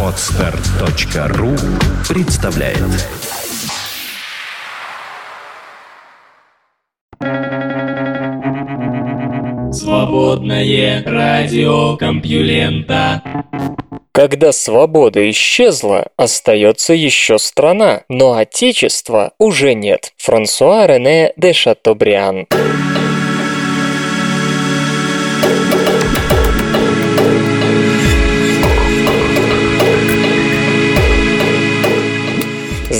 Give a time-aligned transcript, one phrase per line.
[0.00, 1.56] Отстар.ру
[2.08, 2.78] представляет
[9.72, 13.22] Свободное радио Компьюлента
[14.12, 20.12] Когда свобода исчезла, остается еще страна, но отечества уже нет.
[20.18, 22.46] Франсуа Рене де Шатобриан.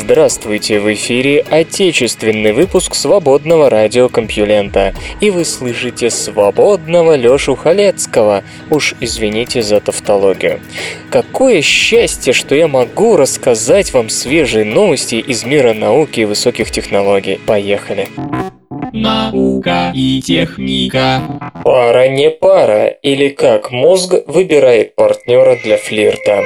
[0.06, 4.92] Здравствуйте, в эфире отечественный выпуск свободного радиокомпьюлента.
[5.22, 8.44] И вы слышите свободного Лёшу Халецкого.
[8.68, 10.60] Уж извините за тавтологию.
[11.10, 17.40] Какое счастье, что я могу рассказать вам свежие новости из мира науки и высоких технологий.
[17.46, 18.06] Поехали.
[18.92, 21.22] Наука и техника.
[21.64, 26.44] Пара не пара, или как мозг выбирает партнера для флирта.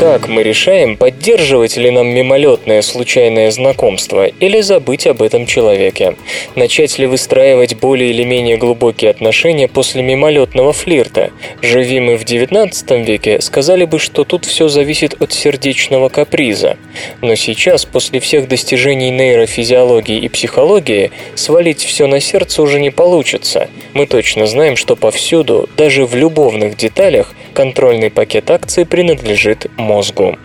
[0.00, 6.16] Как мы решаем, поддерживать ли нам мимолетное случайное знакомство или забыть об этом человеке?
[6.54, 11.32] Начать ли выстраивать более или менее глубокие отношения после мимолетного флирта?
[11.60, 16.78] Живи мы в XIX веке, сказали бы, что тут все зависит от сердечного каприза.
[17.20, 23.68] Но сейчас, после всех достижений нейрофизиологии и психологии, свалить все на сердце уже не получится.
[23.92, 30.36] Мы точно знаем, что повсюду, даже в любовных деталях, контрольный пакет акций принадлежит мозгу.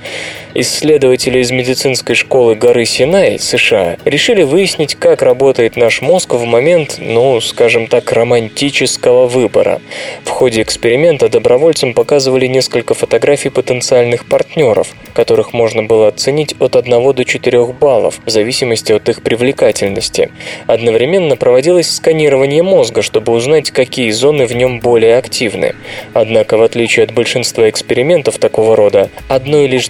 [0.57, 6.95] Исследователи из медицинской школы горы Синай, США, решили выяснить, как работает наш мозг в момент,
[6.97, 9.81] ну, скажем так, романтического выбора.
[10.23, 17.13] В ходе эксперимента добровольцам показывали несколько фотографий потенциальных партнеров, которых можно было оценить от 1
[17.13, 20.31] до 4 баллов, в зависимости от их привлекательности.
[20.67, 25.75] Одновременно проводилось сканирование мозга, чтобы узнать, какие зоны в нем более активны.
[26.13, 29.89] Однако, в отличие от большинства экспериментов такого рода, одной лишь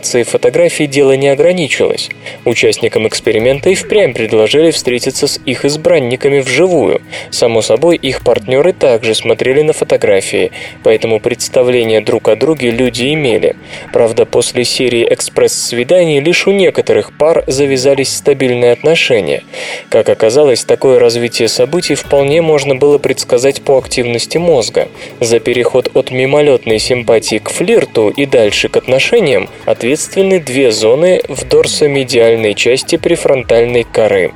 [0.00, 2.08] демонстрацией фотографий дело не ограничилось.
[2.44, 7.02] Участникам эксперимента и впрямь предложили встретиться с их избранниками вживую.
[7.30, 10.52] Само собой, их партнеры также смотрели на фотографии,
[10.82, 13.56] поэтому представление друг о друге люди имели.
[13.92, 19.42] Правда, после серии экспресс-свиданий лишь у некоторых пар завязались стабильные отношения.
[19.90, 24.88] Как оказалось, такое развитие событий вполне можно было предсказать по активности мозга.
[25.20, 29.48] За переход от мимолетной симпатии к флирту и дальше к отношениям
[29.90, 34.30] ответственны две зоны в дорсомедиальной части префронтальной коры.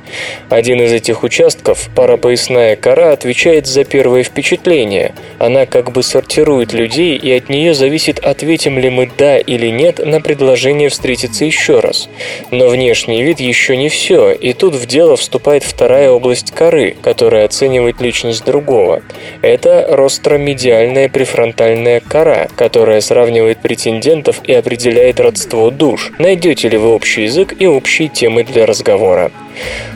[0.49, 5.13] Один из этих участков, парапоясная кора, отвечает за первое впечатление.
[5.39, 10.05] Она как бы сортирует людей, и от нее зависит, ответим ли мы «да» или «нет»
[10.05, 12.09] на предложение встретиться еще раз.
[12.51, 17.45] Но внешний вид еще не все, и тут в дело вступает вторая область коры, которая
[17.45, 19.03] оценивает личность другого.
[19.41, 26.11] Это ростромедиальная префронтальная кора, которая сравнивает претендентов и определяет родство душ.
[26.19, 29.31] Найдете ли вы общий язык и общие темы для разговора?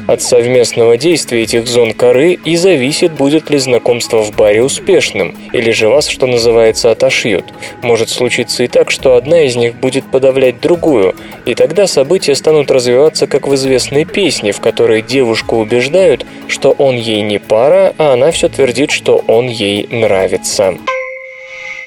[0.08, 5.72] От совместного действия этих зон коры и зависит, будет ли знакомство в баре успешным, или
[5.72, 7.46] же вас, что называется, отошьют.
[7.84, 11.16] Может случиться и так, что одна из них будет подавлять другую,
[11.46, 16.96] и тогда события станут развиваться, как в известной песне, в которой девушку убеждают, что он
[16.96, 20.76] ей не пара, а она все твердит, что он ей нравится.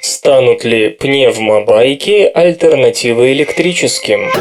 [0.05, 4.33] Станут ли пневмобайки альтернативой электрическим?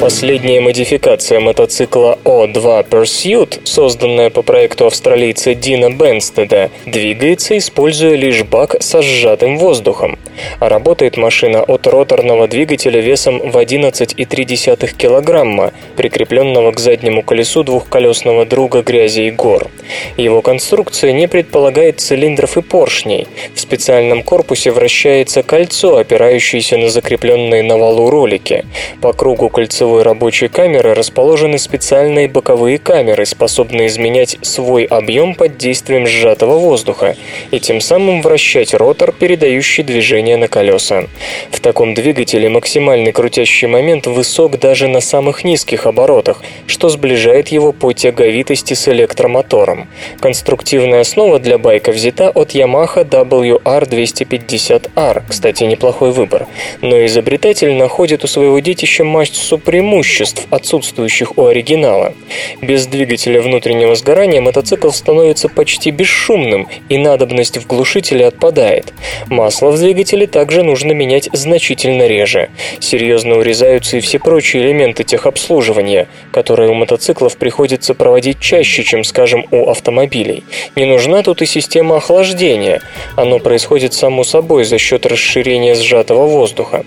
[0.00, 8.76] Последняя модификация мотоцикла O2 Pursuit, созданная по проекту австралийца Дина Бенстеда, двигается, используя лишь бак
[8.80, 10.18] со сжатым воздухом.
[10.60, 18.44] А работает машина от роторного двигателя весом в 11,3 кг, прикрепленного к заднему колесу двухколесного
[18.44, 19.68] друга грязи и гор.
[20.16, 23.28] Его конструкция не предполагает цилиндров и поршней.
[23.54, 28.64] В специальном корпусе вращается кольцо, опирающееся на закрепленные на валу ролики.
[29.00, 36.06] По кругу кольцевой рабочей камеры расположены специальные боковые камеры, способные изменять свой объем под действием
[36.06, 37.16] сжатого воздуха
[37.50, 41.04] и тем самым вращать ротор, передающий движение на колеса.
[41.50, 47.72] В таком двигателе максимальный крутящий момент высок даже на самых низких оборотах, что сближает его
[47.72, 49.88] по тяговитости с электромотором.
[50.20, 56.46] Конструктивная основа для байка взята от Yamaha WR250R, кстати, неплохой выбор.
[56.80, 62.14] Но изобретатель находит у своего детища массу преимуществ, отсутствующих у оригинала.
[62.62, 68.94] Без двигателя внутреннего сгорания мотоцикл становится почти бесшумным, и надобность в глушителе отпадает.
[69.28, 72.48] Масло в двигателе также нужно менять значительно реже.
[72.80, 79.44] Серьезно урезаются и все прочие элементы техобслуживания, которые у мотоциклов приходится проводить чаще, чем, скажем,
[79.50, 80.44] у автомобилей.
[80.74, 82.80] Не нужна тут и система охлаждения.
[83.16, 86.86] Оно происходит само собой за счет расширения сжатого воздуха.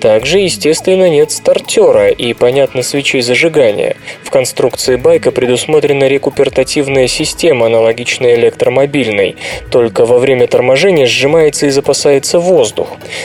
[0.00, 3.96] Также, естественно, нет стартера и, понятно, свечей зажигания.
[4.24, 9.36] В конструкции байка предусмотрена рекупертативная система, аналогичная электромобильной.
[9.70, 12.63] Только во время торможения сжимается и запасается воздух.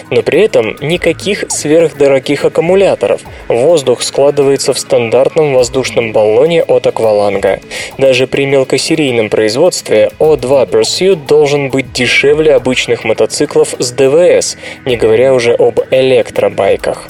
[0.09, 3.21] Но при этом никаких сверхдорогих аккумуляторов.
[3.47, 7.59] Воздух складывается в стандартном воздушном баллоне от акваланга.
[7.97, 15.33] Даже при мелкосерийном производстве O2 Pursuit должен быть дешевле обычных мотоциклов с ДВС, не говоря
[15.33, 17.07] уже об электробайках.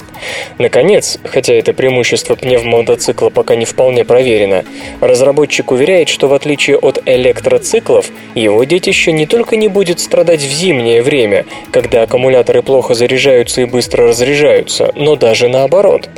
[0.58, 4.64] Наконец, хотя это преимущество пневмотоцикла пока не вполне проверено,
[5.00, 10.52] разработчик уверяет, что в отличие от электроциклов, его детище не только не будет страдать в
[10.52, 16.08] зимнее время, когда аккумуляторы плохо заряжаются и быстро разряжаются, но даже наоборот.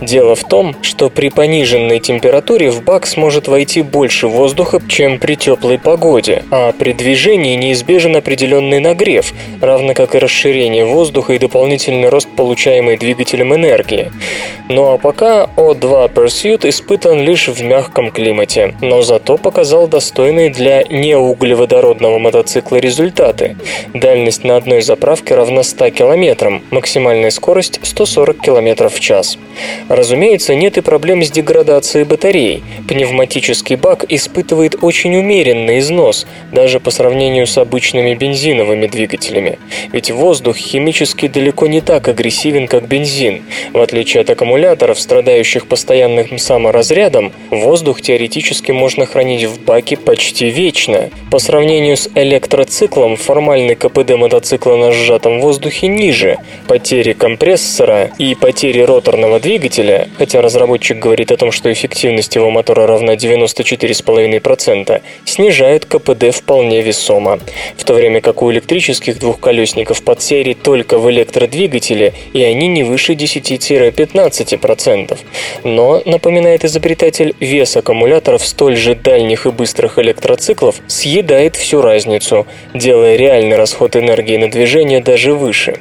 [0.00, 5.34] Дело в том, что при пониженной температуре в бак сможет войти больше воздуха, чем при
[5.34, 12.10] теплой погоде, а при движении неизбежен определенный нагрев, равно как и расширение воздуха и дополнительный
[12.10, 14.12] рост получаемой двигателем энергии.
[14.68, 20.84] Ну а пока O2 Pursuit испытан лишь в мягком климате, но зато показал достойные для
[20.84, 23.56] неуглеводородного мотоцикла результаты.
[23.94, 29.38] Дальность на одной заправке равна 100 км, максимальная скорость 140 км в час.
[29.88, 32.62] Разумеется, нет и проблем с деградацией батарей.
[32.86, 39.58] Пневматический бак испытывает очень умеренный износ, даже по сравнению с обычными бензиновыми двигателями.
[39.92, 43.42] Ведь воздух химически далеко не так агрессивен, как бензин.
[43.72, 51.08] В отличие от аккумуляторов, страдающих постоянным саморазрядом, воздух теоретически можно хранить в баке почти вечно.
[51.30, 56.38] По сравнению с электроциклом, формальный КПД мотоцикла на сжатом воздухе ниже.
[56.66, 62.86] Потери компрессора и потери роторного двигателя, хотя разработчик говорит о том, что эффективность его мотора
[62.86, 67.38] равна 94,5%, снижают КПД вполне весомо.
[67.76, 73.12] В то время как у электрических двухколесников потери только в электродвигателе, и они не выше
[73.12, 75.18] 10-15%.
[75.64, 83.16] Но, напоминает изобретатель, вес аккумуляторов столь же дальних и быстрых электроциклов съедает всю разницу, делая
[83.16, 85.80] реальный расход энергии на движение даже выше.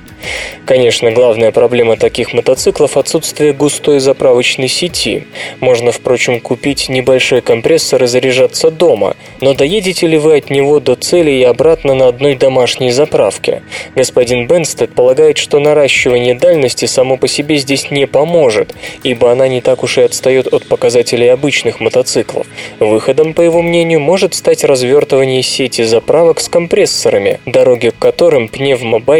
[0.65, 5.25] Конечно, главная проблема таких мотоциклов– отсутствие густой заправочной сети.
[5.61, 10.95] Можно, впрочем, купить небольшой компрессор и заряжаться дома, но доедете ли вы от него до
[10.95, 13.63] цели и обратно на одной домашней заправке?
[13.95, 19.61] Господин Бенстед полагает, что наращивание дальности само по себе здесь не поможет, ибо она не
[19.61, 22.45] так уж и отстает от показателей обычных мотоциклов.
[22.79, 28.47] Выходом, по его мнению, может стать развертывание сети заправок с компрессорами, дороги к которым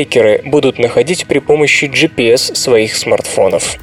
[0.09, 3.75] пневмобайкеры будут находить при помощи GPS своих смартфонов.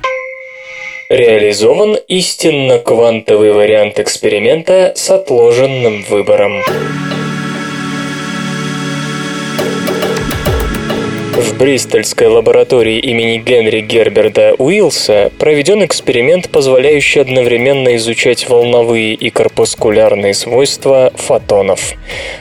[1.09, 6.63] Реализован истинно квантовый вариант эксперимента с отложенным выбором.
[11.37, 20.33] В Бристольской лаборатории имени Генри Герберта Уилса проведен эксперимент, позволяющий одновременно изучать волновые и корпускулярные
[20.33, 21.93] свойства фотонов.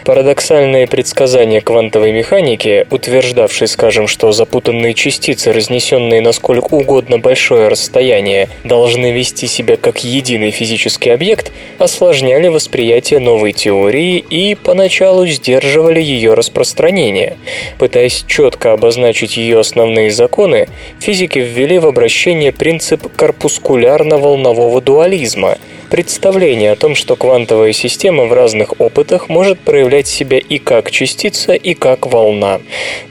[0.05, 8.47] Парадоксальные предсказания квантовой механики, утверждавшие, скажем, что запутанные частицы, разнесенные на сколько угодно большое расстояние,
[8.63, 16.33] должны вести себя как единый физический объект, осложняли восприятие новой теории и поначалу сдерживали ее
[16.33, 17.35] распространение.
[17.77, 20.67] Пытаясь четко обозначить обозначить ее основные законы,
[20.99, 25.57] физики ввели в обращение принцип корпускулярно-волнового дуализма–
[25.95, 31.53] представление о том, что квантовая система в разных опытах может проявлять себя и как частица,
[31.53, 32.59] и как волна.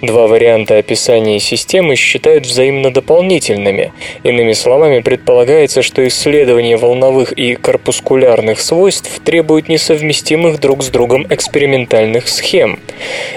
[0.02, 3.94] Два варианта описания системы считают взаимно дополнительными.
[4.22, 12.28] Иными словами, предполагается, что исследование волновых и корпускулярных свойств требует несовместимых друг с другом экспериментальных
[12.28, 12.80] схем.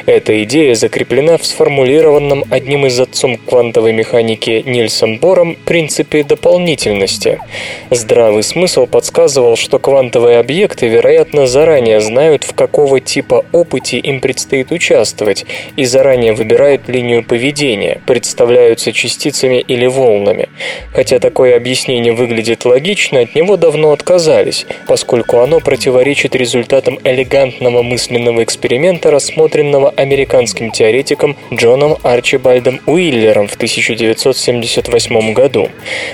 [0.06, 7.40] Эта идея закреплена в сформулированном одним из отцом квантовой механики Нильсом Бором принципе дополнительности.
[7.92, 14.22] Здравый смысл подсказывает, показывал, что квантовые объекты, вероятно, заранее знают, в какого типа опыте им
[14.22, 20.50] предстоит участвовать, и заранее выбирают линию поведения, представляются частицами или волнами.
[20.94, 28.44] Хотя такое объяснение выглядит логично, от него давно отказались, поскольку оно противоречит результатам элегантного мысленного
[28.44, 35.70] эксперимента, рассмотренного американским теоретиком Джоном Арчибальдом Уиллером в 1978 году.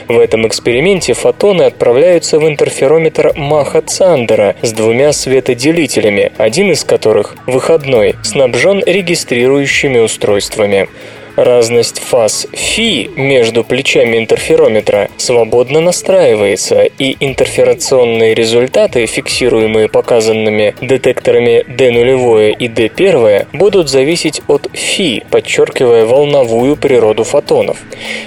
[0.07, 7.35] В этом эксперименте фотоны отправляются в интерферометр Маха Цандера с двумя светоделителями, один из которых,
[7.47, 10.89] выходной, снабжен регистрирующими устройствами.
[11.38, 22.56] Разность фаз φ между плечами интерферометра свободно настраивается, и интерферационные результаты, фиксируемые показанными детекторами D0
[22.58, 27.76] и D1, будут зависеть от φ, подчеркивая волновую природу фотонов.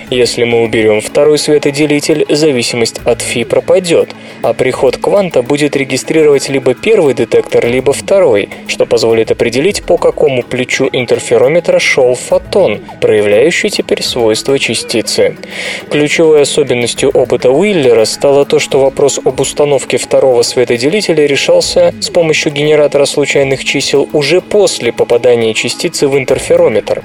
[0.09, 6.73] Если мы уберем второй светоделитель, зависимость от φ пропадет, а приход кванта будет регистрировать либо
[6.75, 14.02] первый детектор, либо второй, что позволит определить, по какому плечу интерферометра шел фотон, проявляющий теперь
[14.02, 15.36] свойства частицы.
[15.90, 22.52] Ключевой особенностью опыта Уиллера стало то, что вопрос об установке второго светоделителя решался с помощью
[22.52, 27.02] генератора случайных чисел уже после попадания частицы в интерферометр.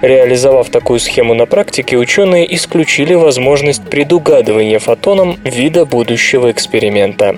[0.00, 7.36] Реализовав такую схему на практике, ученые исключили возможность предугадывания фотоном вида будущего эксперимента.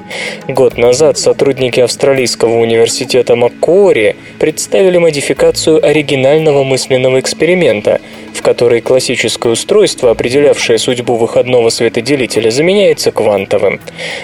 [0.48, 7.95] Год назад сотрудники австралийского университета Маккуори представили модификацию оригинального мысленного эксперимента,
[8.36, 13.80] в которой классическое устройство, определявшее судьбу выходного светоделителя, заменяется квантовым.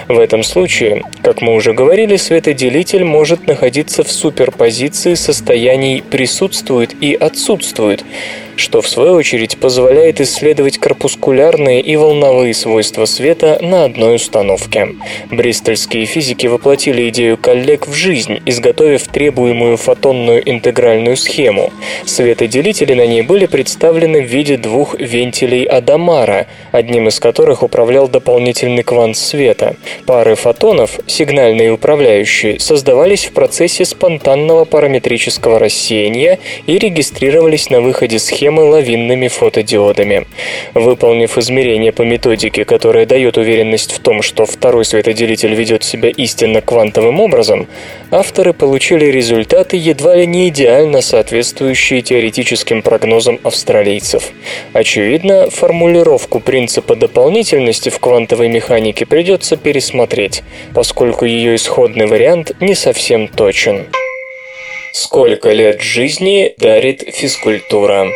[0.08, 7.14] В этом случае, как мы уже говорили, светоделитель может находиться в суперпозиции состояний «присутствует» и
[7.14, 8.04] «отсутствует»,
[8.56, 14.88] что в свою очередь позволяет исследовать корпускулярные и волновые свойства света на одной установке.
[15.30, 21.72] Бристольские физики воплотили идею коллег в жизнь, изготовив требуемую фотонную интегральную схему.
[22.04, 28.82] Светоделители на ней были представлены в виде двух вентилей Адамара, одним из которых управлял дополнительный
[28.82, 29.76] квант света.
[30.06, 38.41] Пары фотонов, сигнальные управляющие, создавались в процессе спонтанного параметрического рассеяния и регистрировались на выходе схемы
[38.42, 40.26] схемы лавинными фотодиодами.
[40.74, 46.60] Выполнив измерение по методике, которая дает уверенность в том, что второй светоделитель ведет себя истинно
[46.60, 47.68] квантовым образом,
[48.10, 54.32] авторы получили результаты, едва ли не идеально соответствующие теоретическим прогнозам австралийцев.
[54.72, 60.42] Очевидно, формулировку принципа дополнительности в квантовой механике придется пересмотреть,
[60.74, 63.86] поскольку ее исходный вариант не совсем точен.
[64.92, 68.08] Сколько лет жизни дарит физкультура?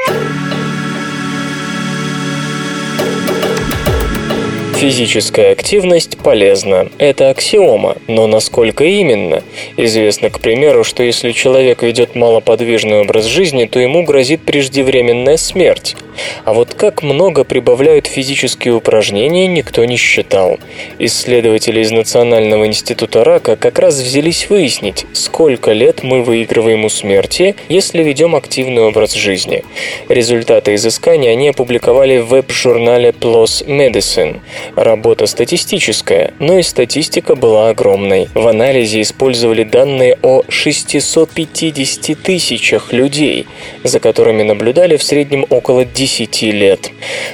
[4.75, 6.91] Физическая активность полезна.
[6.99, 9.43] Это аксиома, но насколько именно?
[9.79, 15.97] Известно, к примеру, что если человек ведет малоподвижный образ жизни, то ему грозит преждевременная смерть.
[16.45, 20.59] А вот как много прибавляют физические упражнения, никто не считал.
[20.99, 27.57] Исследователи из Национального института рака как раз взялись выяснить, сколько лет мы выигрываем у смерти,
[27.69, 29.65] если ведем активный образ жизни.
[30.09, 34.41] Результаты изыскания они опубликовали в веб-журнале PLOS Medicine.
[34.75, 38.29] Работа статистическая, но и статистика была огромной.
[38.35, 43.47] В анализе использовали данные о 650 тысячах людей,
[43.85, 46.06] за которыми наблюдали в среднем около 10
[46.51, 46.91] лет.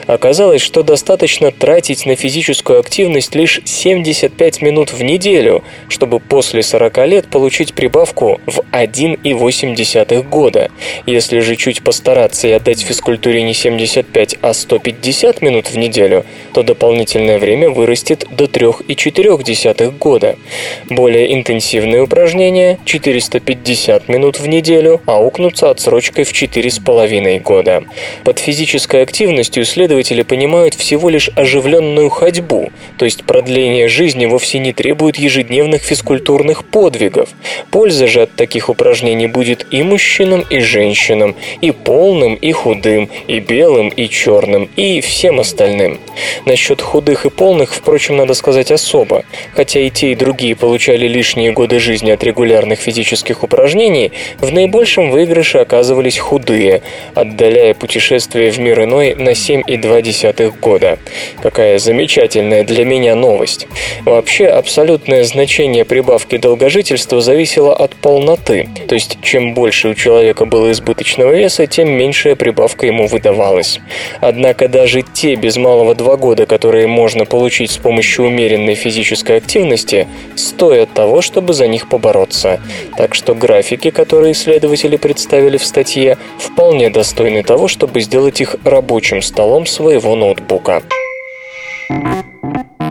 [0.07, 7.07] Оказалось, что достаточно тратить на физическую активность лишь 75 минут в неделю, чтобы после 40
[7.07, 10.71] лет получить прибавку в 1,8 года.
[11.07, 16.63] Если же чуть постараться и отдать физкультуре не 75, а 150 минут в неделю, то
[16.63, 20.37] дополнительно продолжительное время вырастет до 3,4 года.
[20.89, 27.85] Более интенсивные упражнения 450 минут в неделю аукнутся отсрочкой в 4,5 года.
[28.25, 34.73] Под физической активностью исследователи понимают всего лишь оживленную ходьбу, то есть продление жизни вовсе не
[34.73, 37.29] требует ежедневных физкультурных подвигов.
[37.73, 43.41] Польза же от таких упражнений будет и мужчинам, и женщинам, и полным, и худым, и
[43.41, 45.99] белым, и черным, и всем остальным.
[46.47, 49.25] Насчет худых и полных, впрочем, надо сказать особо.
[49.55, 55.11] Хотя и те, и другие получали лишние годы жизни от регулярных физических упражнений, в наибольшем
[55.11, 56.83] выигрыше оказывались худые,
[57.15, 60.99] отдаляя путешествие в мир иной на 7,2 года.
[61.43, 63.67] Какая замечательная для меня новость.
[64.05, 70.73] Вообще, абсолютное значение прибавки долгожительства зависело от полноты, то есть чем больше у человека было
[70.73, 73.81] избыточного веса, тем меньшая прибавка ему выдавалась.
[74.21, 80.07] Однако даже те без малого два года, которые можно получить с помощью умеренной физической активности,
[80.37, 82.61] стоят того, чтобы за них побороться.
[82.97, 89.23] Так что графики, которые исследователи представили в статье, вполне достойны того, чтобы сделать их рабочим
[89.23, 90.83] столом своего ноутбука.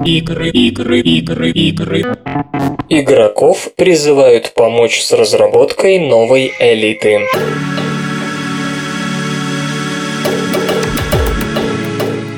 [0.06, 2.18] Игры, игры, игры, игры.
[2.90, 7.22] Игроков призывают помочь с разработкой новой элиты.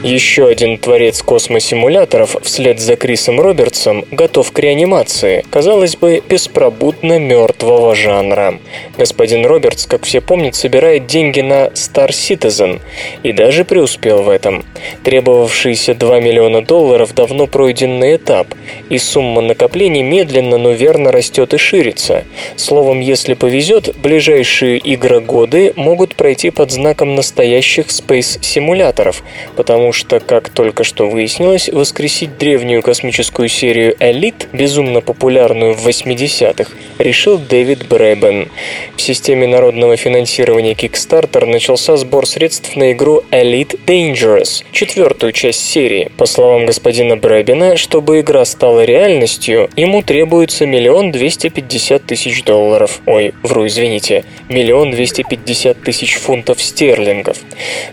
[0.03, 7.95] Еще один творец космосимуляторов вслед за Крисом Робертсом готов к реанимации, казалось бы, беспробудно мертвого
[7.95, 8.59] жанра.
[8.97, 12.81] Господин Робертс, как все помнят, собирает деньги на Star Citizen
[13.23, 14.65] и даже преуспел в этом.
[15.05, 18.47] Требовавшиеся 2 миллиона долларов давно пройденный этап,
[18.89, 22.25] и сумма накоплений медленно, но верно растет и ширится.
[22.57, 29.23] Словом, если повезет, ближайшие игрогоды могут пройти под знаком настоящих спейс-симуляторов,
[29.55, 36.71] потому что, как только что выяснилось, воскресить древнюю космическую серию Elite, безумно популярную в 80-х,
[36.99, 38.49] решил Дэвид Брэбен.
[38.95, 46.11] В системе народного финансирования Kickstarter начался сбор средств на игру Elite Dangerous, четвертую часть серии.
[46.17, 53.01] По словам господина Брэбена, чтобы игра стала реальностью, ему требуется миллион двести пятьдесят тысяч долларов.
[53.05, 54.25] Ой, вру, извините.
[54.49, 57.37] Миллион двести пятьдесят тысяч фунтов стерлингов.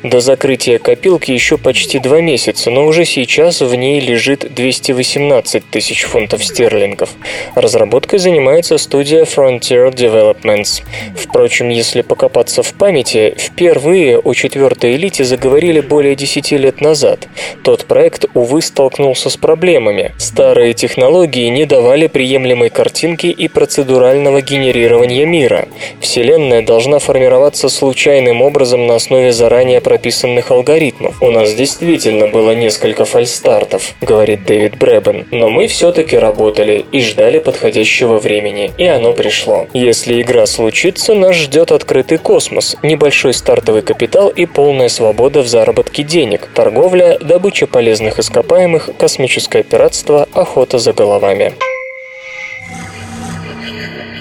[0.03, 6.05] До закрытия копилки еще почти два месяца, но уже сейчас в ней лежит 218 тысяч
[6.05, 7.11] фунтов стерлингов.
[7.55, 10.83] Разработкой занимается студия Frontier Developments.
[11.17, 17.29] Впрочем, если покопаться в памяти, впервые о четвертой элите заговорили более 10 лет назад.
[17.63, 20.13] Тот проект, увы, столкнулся с проблемами.
[20.19, 25.69] Старые технологии не давали приемлемой картинки и процедурального генерирования мира.
[26.01, 31.23] Вселенная должна формироваться случайным образом на основе заранее прописанных алгоритмов.
[31.23, 37.39] У нас действительно было несколько фальстартов, говорит Дэвид Брэбен, но мы все-таки работали и ждали
[37.39, 39.67] подходящего времени, и оно пришло.
[39.73, 46.03] Если игра случится, нас ждет открытый космос, небольшой стартовый капитал и полная свобода в заработке
[46.03, 51.55] денег, торговля, добыча полезных ископаемых, космическое пиратство, охота за головами.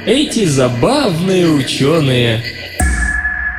[0.06, 2.42] Эти забавные ученые.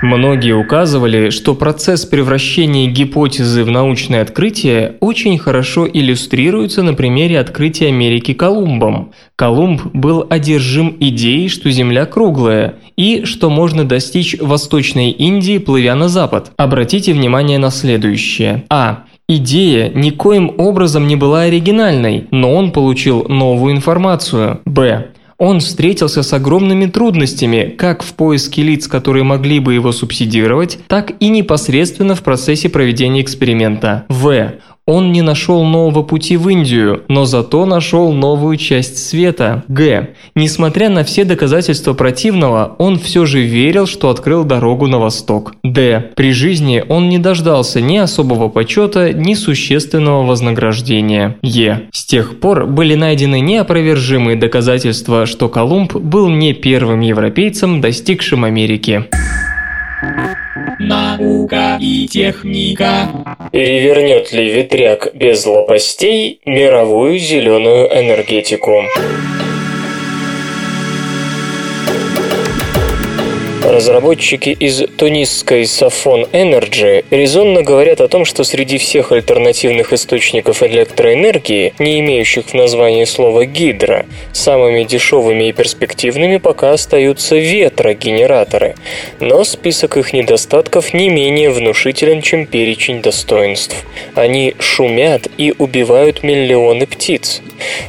[0.03, 7.89] Многие указывали, что процесс превращения гипотезы в научное открытие очень хорошо иллюстрируется на примере открытия
[7.89, 9.13] Америки Колумбом.
[9.37, 16.09] Колумб был одержим идеей, что Земля круглая, и что можно достичь Восточной Индии, плывя на
[16.09, 16.53] запад.
[16.57, 18.65] Обратите внимание на следующее.
[18.71, 19.05] А.
[19.29, 24.61] Идея никоим образом не была оригинальной, но он получил новую информацию.
[24.65, 25.11] Б.
[25.41, 31.13] Он встретился с огромными трудностями как в поиске лиц, которые могли бы его субсидировать, так
[31.19, 34.05] и непосредственно в процессе проведения эксперимента.
[34.11, 34.53] В.
[34.87, 39.63] Он не нашел нового пути в Индию, но зато нашел новую часть света.
[39.69, 40.11] Г.
[40.35, 45.55] Несмотря на все доказательства противного, он все же верил, что открыл дорогу на восток.
[45.63, 46.11] Д.
[46.17, 51.37] При жизни он не дождался ни особого почета, ни существенного вознаграждения.
[51.43, 51.89] Е.
[51.93, 59.07] С тех пор были найдены неопровержимые доказательства, что Колумб был не первым европейцем, достигшим Америки.
[60.79, 63.09] Наука и техника.
[63.53, 68.85] Перевернет ли ветряк без лопастей мировую зеленую энергетику?
[73.71, 81.75] Разработчики из тунисской Safon Energy резонно говорят о том, что среди всех альтернативных источников электроэнергии,
[81.79, 88.75] не имеющих в названии слова «гидро», самыми дешевыми и перспективными пока остаются ветрогенераторы.
[89.21, 93.77] Но список их недостатков не менее внушителен, чем перечень достоинств.
[94.17, 97.41] Они шумят и убивают миллионы птиц.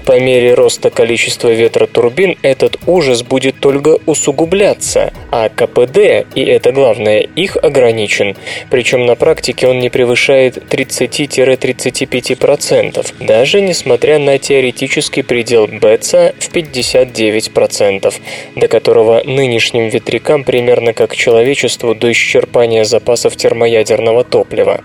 [0.06, 7.28] По мере роста количества ветротурбин этот ужас будет только усугубляться, а КПД, и это главное,
[7.36, 8.38] их ограничен,
[8.70, 18.14] причем на практике он не превышает 30-35%, даже несмотря на теоретический предел Бетса в 59%,
[18.56, 24.82] до которого нынешним ветрякам примерно как человечеству до исчерпания запасов термоядерного топлива.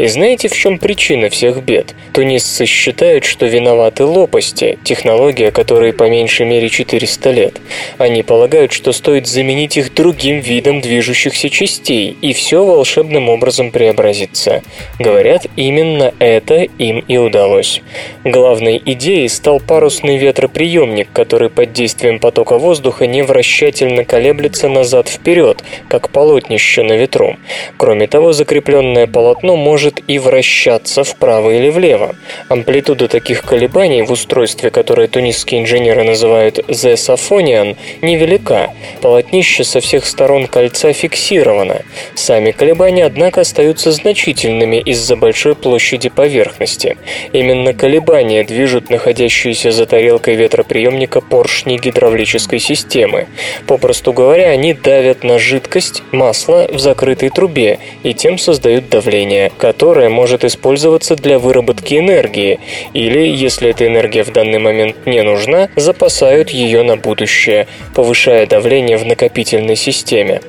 [0.00, 1.94] И знаете, в чем причина всех бед?
[2.14, 7.60] Тунисцы считают, что виноваты лопасти, технология которой по меньшей мере 400 лет.
[7.98, 14.62] Они полагают, что стоит заменить их другим видом движущихся частей, и все волшебным образом преобразится.
[14.98, 17.82] Говорят, именно это им и удалось.
[18.24, 26.84] Главной идеей стал парусный ветроприемник, который под действием потока воздуха невращательно колеблется назад-вперед, как полотнище
[26.84, 27.36] на ветру.
[27.76, 32.14] Кроме того, закрепленное полотно может и вращаться вправо или влево.
[32.48, 38.70] Амплитуда таких колебаний в устройстве, которое тунисские инженеры называют «the Safonian», невелика.
[39.00, 41.82] Полотнище со всех сторон кольца фиксировано.
[42.14, 46.96] Сами колебания, однако, остаются значительными из-за большой площади поверхности.
[47.32, 53.26] Именно колебания движут находящиеся за тарелкой ветроприемника поршни гидравлической системы.
[53.66, 59.79] Попросту говоря, они давят на жидкость, масло в закрытой трубе и тем создают давление, которое
[59.80, 62.60] которая может использоваться для выработки энергии,
[62.92, 68.98] или, если эта энергия в данный момент не нужна, запасают ее на будущее, повышая давление
[68.98, 70.42] в накопительной системе.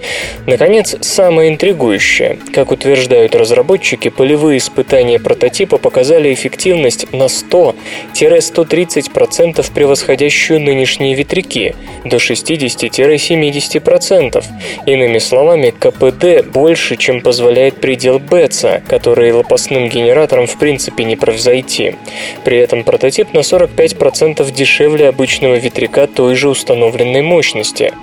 [0.47, 2.39] Наконец, самое интригующее.
[2.53, 14.43] Как утверждают разработчики, полевые испытания прототипа показали эффективность на 100-130% превосходящую нынешние ветряки, до 60-70%.
[14.87, 21.95] Иными словами, КПД больше, чем позволяет предел Бетса, который лопастным генератором в принципе не превзойти.
[22.43, 27.93] При этом прототип на 45% дешевле обычного ветряка той же установленной мощности.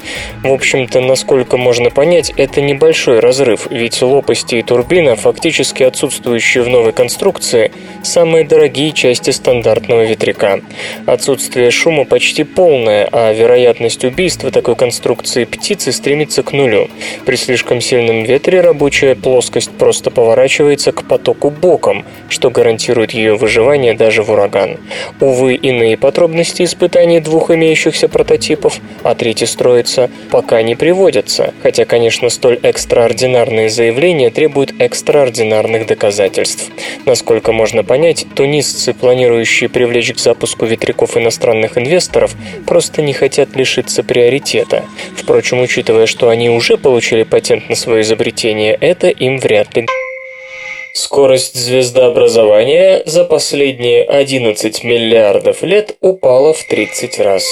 [0.43, 6.69] В общем-то, насколько можно понять, это небольшой разрыв, ведь лопасти и турбина, фактически отсутствующие в
[6.69, 10.61] новой конструкции, самые дорогие части стандартного ветряка.
[11.07, 16.89] Отсутствие шума почти полное, а вероятность убийства такой конструкции птицы стремится к нулю.
[17.27, 23.95] При слишком сильном ветре рабочая плоскость просто поворачивается к потоку боком, что гарантирует ее выживание
[23.95, 24.79] даже в ураган.
[25.21, 32.29] Увы, иные подробности испытаний двух имеющихся прототипов, а третий строится, пока не приводятся, хотя, конечно,
[32.31, 36.71] столь экстраординарные заявления требуют экстраординарных доказательств.
[37.07, 42.35] Насколько можно понять, тунисцы, планирующие привлечь к запуску ветряков иностранных инвесторов,
[42.67, 44.85] просто не хотят лишиться приоритета.
[45.17, 49.87] Впрочем, учитывая, что они уже получили патент на свое изобретение, это им вряд ли
[50.95, 57.45] Скорость звездообразования за последние 11 миллиардов лет упала в 30 раз.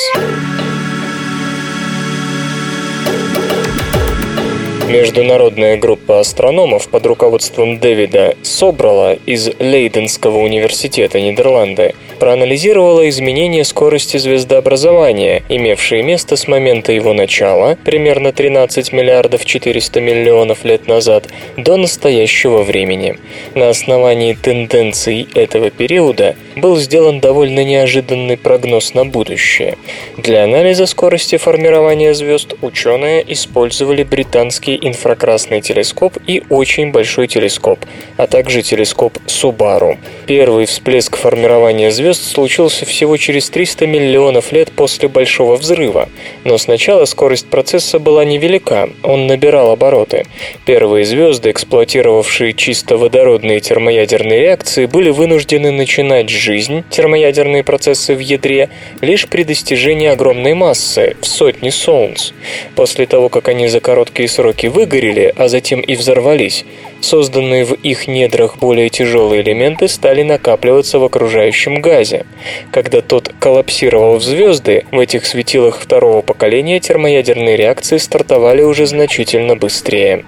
[4.88, 15.42] Международная группа астрономов под руководством Дэвида Собрала из Лейденского университета Нидерланды проанализировала изменения скорости звездообразования,
[15.48, 22.62] имевшие место с момента его начала, примерно 13 миллиардов 400 миллионов лет назад, до настоящего
[22.62, 23.18] времени.
[23.54, 29.76] На основании тенденций этого периода был сделан довольно неожиданный прогноз на будущее.
[30.16, 37.80] Для анализа скорости формирования звезд ученые использовали британский инфракрасный телескоп и очень большой телескоп,
[38.16, 39.98] а также телескоп Субару.
[40.26, 46.08] Первый всплеск формирования звезд случился всего через 300 миллионов лет после Большого взрыва,
[46.44, 50.24] но сначала скорость процесса была невелика, он набирал обороты.
[50.64, 58.68] Первые звезды, эксплуатировавшие чисто водородные термоядерные реакции, были вынуждены начинать жизнь, термоядерные процессы в ядре,
[59.00, 62.30] лишь при достижении огромной массы, в сотни Солнц.
[62.76, 66.64] После того, как они за короткие сроки выгорели, а затем и взорвались,
[67.00, 72.26] созданные в их недрах более тяжелые элементы стали накапливаться в окружающем газе.
[72.70, 79.56] Когда тот коллапсировал в звезды, в этих светилах второго поколения термоядерные реакции стартовали уже значительно
[79.56, 80.24] быстрее.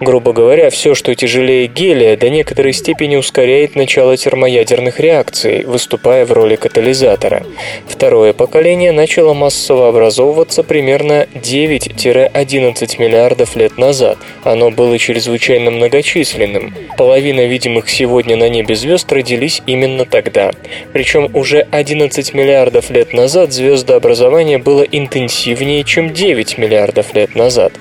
[0.00, 6.32] Грубо говоря, все, что тяжелее гелия, до некоторой степени ускоряет начало термоядерных реакций, выступая в
[6.32, 7.44] роли катализатора.
[7.86, 14.18] Второе поколение начало массово образовываться примерно 9-11 миллиардов лет назад.
[14.42, 16.74] Оно было чрезвычайно многочисленным.
[16.96, 20.50] Половина видимых сегодня на небе звезд родились именно тогда.
[20.92, 27.72] Причем уже 11 миллиардов лет назад звездообразование было интенсивнее, чем 9 миллиардов лет назад.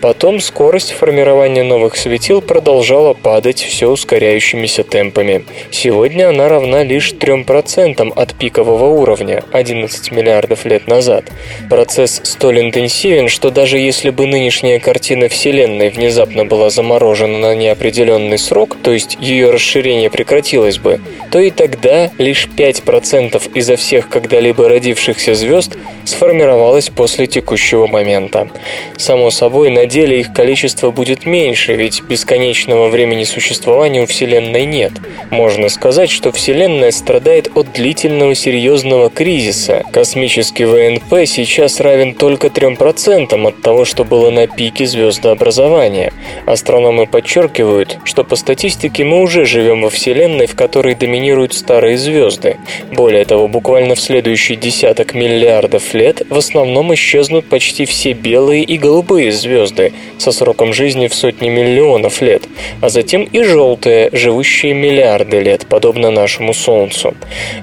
[0.00, 5.44] Потом скорость формирования новых светил продолжала падать все ускоряющимися темпами.
[5.70, 11.24] Сегодня она равна лишь 3% от пикового уровня 11 миллиардов лет назад.
[11.68, 18.38] Процесс столь интенсивен, что даже если бы нынешняя картина Вселенной внезапно была заморожена на неопределенный
[18.38, 24.68] срок, то есть ее расширение прекратилось бы, то и тогда лишь 5% изо всех когда-либо
[24.68, 28.48] родившихся звезд сформировалось после текущего момента.
[28.96, 34.92] Само собой, на деле их количество будет меньше, ведь бесконечного времени существования у Вселенной нет.
[35.30, 39.82] Можно сказать, что Вселенная страдает от длительного серьезного кризиса.
[39.90, 46.12] Космический ВНП сейчас равен только 3% от того, что было на пике звездообразования.
[46.46, 52.56] Астрономы подчеркивают, что по статистике мы уже живем во Вселенной, в которой доминируют старые звезды.
[52.92, 58.78] Более того, буквально в следующий десяток миллиардов лет в основном исчезнут почти все белые и
[58.78, 62.44] голубые звезды со сроком жизни в сотни миллионов лет,
[62.80, 66.81] а затем и желтые, живущие миллиарды лет, подобно нашему Солнцу.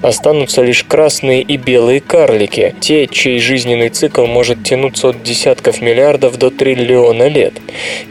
[0.02, 6.38] Останутся лишь красные и белые карлики, те, чей жизненный цикл может тянуться от десятков миллиардов
[6.38, 7.54] до триллиона лет.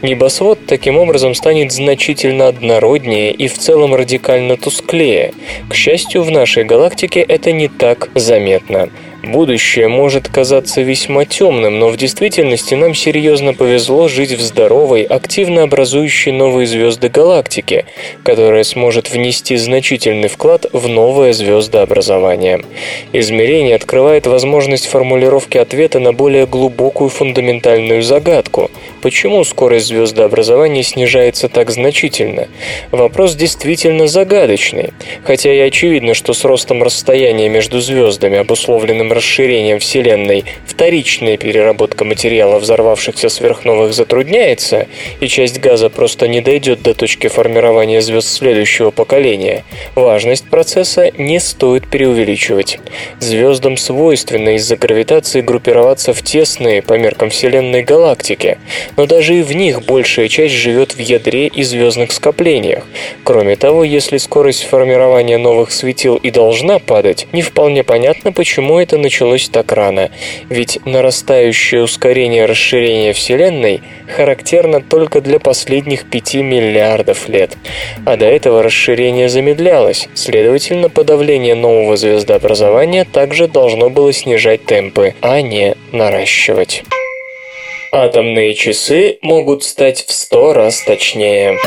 [0.01, 5.33] Небосвод таким образом станет значительно однороднее и в целом радикально тусклее.
[5.69, 8.89] К счастью, в нашей галактике это не так заметно.
[9.23, 15.63] Будущее может казаться весьма темным, но в действительности нам серьезно повезло жить в здоровой, активно
[15.63, 17.85] образующей новые звезды галактики,
[18.23, 22.61] которая сможет внести значительный вклад в новое звездообразование.
[23.11, 31.69] Измерение открывает возможность формулировки ответа на более глубокую фундаментальную загадку– почему скорость звездообразования снижается так
[31.71, 32.47] значительно?
[32.91, 34.91] Вопрос действительно загадочный,
[35.23, 42.59] хотя и очевидно, что с ростом расстояния между звездами, обусловленным расширением Вселенной, вторичная переработка материала
[42.59, 44.87] взорвавшихся сверхновых затрудняется,
[45.19, 49.63] и часть газа просто не дойдет до точки формирования звезд следующего поколения,
[49.95, 52.79] важность процесса не стоит преувеличивать.
[53.19, 58.57] Звездам свойственно из-за гравитации группироваться в тесные, по меркам Вселенной, галактики,
[58.97, 62.85] но даже и в них большая часть живет в ядре и звездных скоплениях.
[63.23, 68.97] Кроме того, если скорость формирования новых светил и должна падать, не вполне понятно, почему это
[69.01, 70.09] началось так рано.
[70.49, 77.57] Ведь нарастающее ускорение расширения Вселенной характерно только для последних 5 миллиардов лет.
[78.05, 85.41] А до этого расширение замедлялось, следовательно, подавление нового звездообразования также должно было снижать темпы, а
[85.41, 86.83] не наращивать.
[87.91, 91.57] Атомные часы могут стать в сто раз точнее.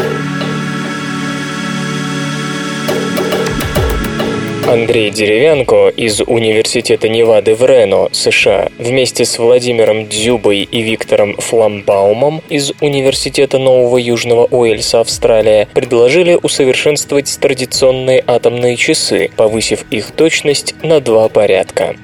[4.72, 12.40] Андрей Деревянко из Университета Невады в Рено, США, вместе с Владимиром Дзюбой и Виктором Фламбаумом
[12.48, 21.00] из Университета Нового Южного Уэльса, Австралия, предложили усовершенствовать традиционные атомные часы, повысив их точность на
[21.00, 21.94] два порядка.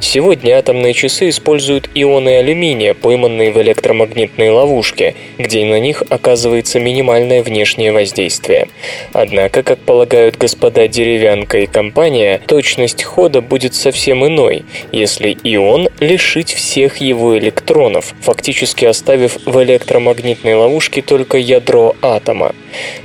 [0.00, 7.42] Сегодня атомные часы используют ионы алюминия, пойманные в электромагнитной ловушке, где на них оказывается минимальное
[7.42, 8.68] внешнее воздействие.
[9.14, 15.88] Однако, как полагают господа Деревянко и компания, внимания, точность хода будет совсем иной, если ион
[16.00, 22.54] лишить всех его электронов, фактически оставив в электромагнитной ловушке только ядро атома.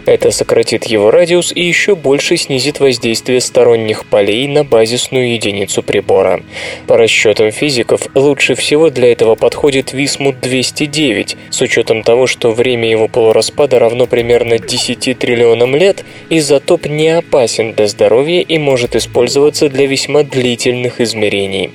[0.05, 6.41] Это сократит его радиус и еще больше снизит воздействие сторонних полей на базисную единицу прибора.
[6.87, 13.07] По расчетам физиков, лучше всего для этого подходит Висмут-209, с учетом того, что время его
[13.07, 19.85] полураспада равно примерно 10 триллионам лет, изотоп не опасен для здоровья и может использоваться для
[19.85, 21.71] весьма длительных измерений.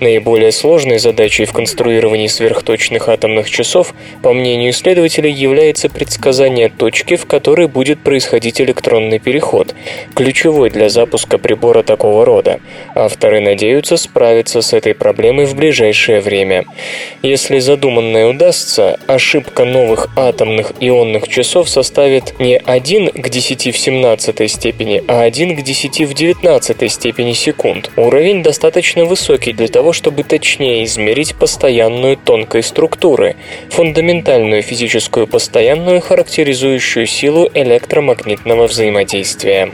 [0.00, 7.26] Наиболее сложной задачей в конструировании сверхточных атомных часов, по мнению исследователей, является предсказание точки, в
[7.26, 9.74] которой будет происходить электронный переход,
[10.14, 12.60] ключевой для запуска прибора такого рода.
[12.94, 16.64] Авторы надеются справиться с этой проблемой в ближайшее время.
[17.22, 24.50] Если задуманное удастся, ошибка новых атомных ионных часов составит не 1 к 10 в 17
[24.50, 27.90] степени, а 1 к 10 в 19 степени секунд.
[27.96, 33.36] Уровень достаточно высокий для того, чтобы точнее измерить постоянную тонкой структуры,
[33.70, 39.70] фундаментальную физическую постоянную, характеризующую силу электромагнитного взаимодействия.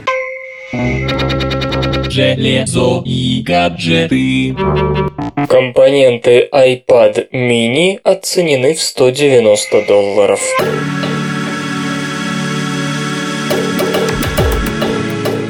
[2.09, 4.55] Железо и гаджеты.
[5.49, 10.41] Компоненты iPad mini оценены в 190 долларов.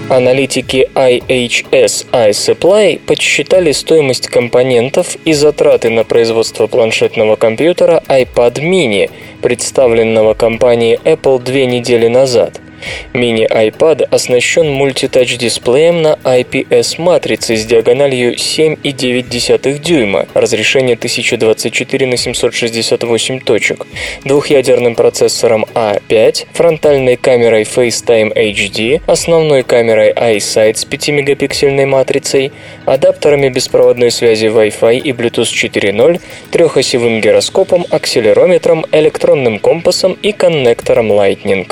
[0.09, 9.09] Аналитики IHS iSupply подсчитали стоимость компонентов и затраты на производство планшетного компьютера iPad mini,
[9.41, 12.59] представленного компанией Apple две недели назад–
[13.13, 23.87] Мини-iPad оснащен мультитач-дисплеем на IPS-матрице с диагональю 7,9 дюйма, разрешение 1024 на 768 точек,
[24.23, 32.51] двухъядерным процессором A5, а фронтальной камерой FaceTime HD, основной камерой iSight с 5-мегапиксельной матрицей,
[32.85, 36.19] адаптерами беспроводной связи Wi-Fi и Bluetooth 4.0,
[36.51, 41.71] трехосевым гироскопом, акселерометром, электронным компасом и коннектором Lightning.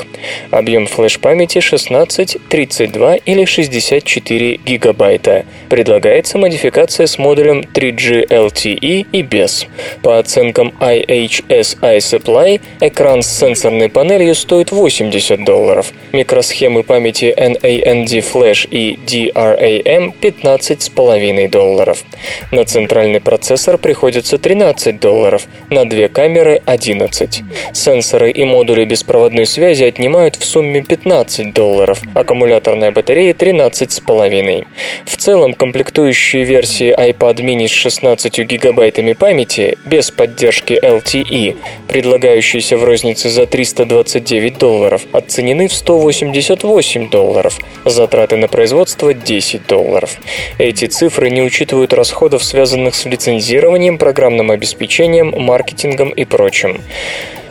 [0.50, 5.44] Объем флеш флеш-памяти 16, 32 или 64 гигабайта.
[5.68, 9.66] Предлагается модификация с модулем 3G LTE и без.
[10.02, 18.68] По оценкам IHS iSupply, экран с сенсорной панелью стоит 80 долларов, микросхемы памяти NAND Flash
[18.70, 22.04] и DRAM 15,5 долларов.
[22.52, 27.42] На центральный процессор приходится 13 долларов, на две камеры 11.
[27.72, 34.66] Сенсоры и модули беспроводной связи отнимают в сумме 15 долларов, аккумуляторная батарея 13,5.
[35.06, 41.56] В целом, комплектующие версии iPad mini с 16 гигабайтами памяти без поддержки LTE,
[41.88, 50.18] предлагающиеся в рознице за 329 долларов, оценены в 188 долларов, затраты на производство 10 долларов.
[50.58, 56.82] Эти цифры не учитывают расходов, связанных с лицензированием, программным обеспечением, маркетингом и прочим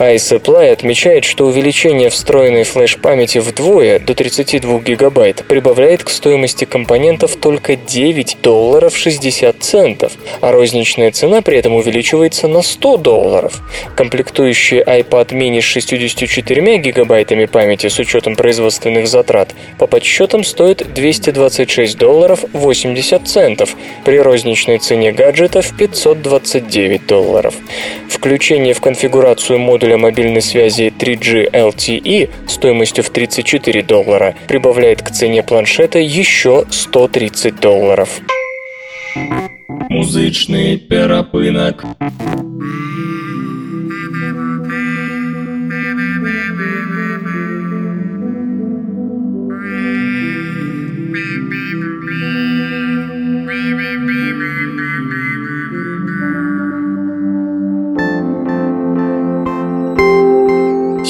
[0.02, 7.76] iSupply отмечает, что увеличение встроенной флеш-памяти вдвое до 32 гигабайт прибавляет к стоимости компонентов только
[7.76, 13.62] 9 долларов 60 центов, а розничная цена при этом увеличивается на 100 долларов.
[13.96, 21.98] Комплектующий iPad mini с 64 гигабайтами памяти с учетом производственных затрат по подсчетам стоит 226
[21.98, 27.56] долларов 80 центов при розничной цене гаджета в 529 долларов.
[28.10, 35.44] Включение в конфигурацию модуля мобильной связи 3G LTE стоимостью в 34 доллара прибавляет к цене
[35.44, 38.20] планшета еще 130 долларов.
[39.68, 41.86] Музычный перапынок.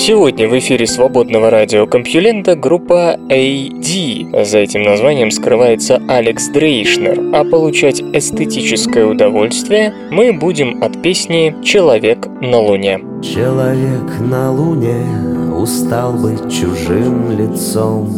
[0.04, 4.44] Сегодня в эфире свободного радиокомпьюлента группа AD.
[4.46, 12.26] За этим названием скрывается Алекс Дрейшнер, а получать эстетическое удовольствие мы будем от песни «Человек
[12.42, 13.00] на Луне».
[13.22, 15.06] Человек на Луне
[15.56, 18.10] устал быть чужим лицом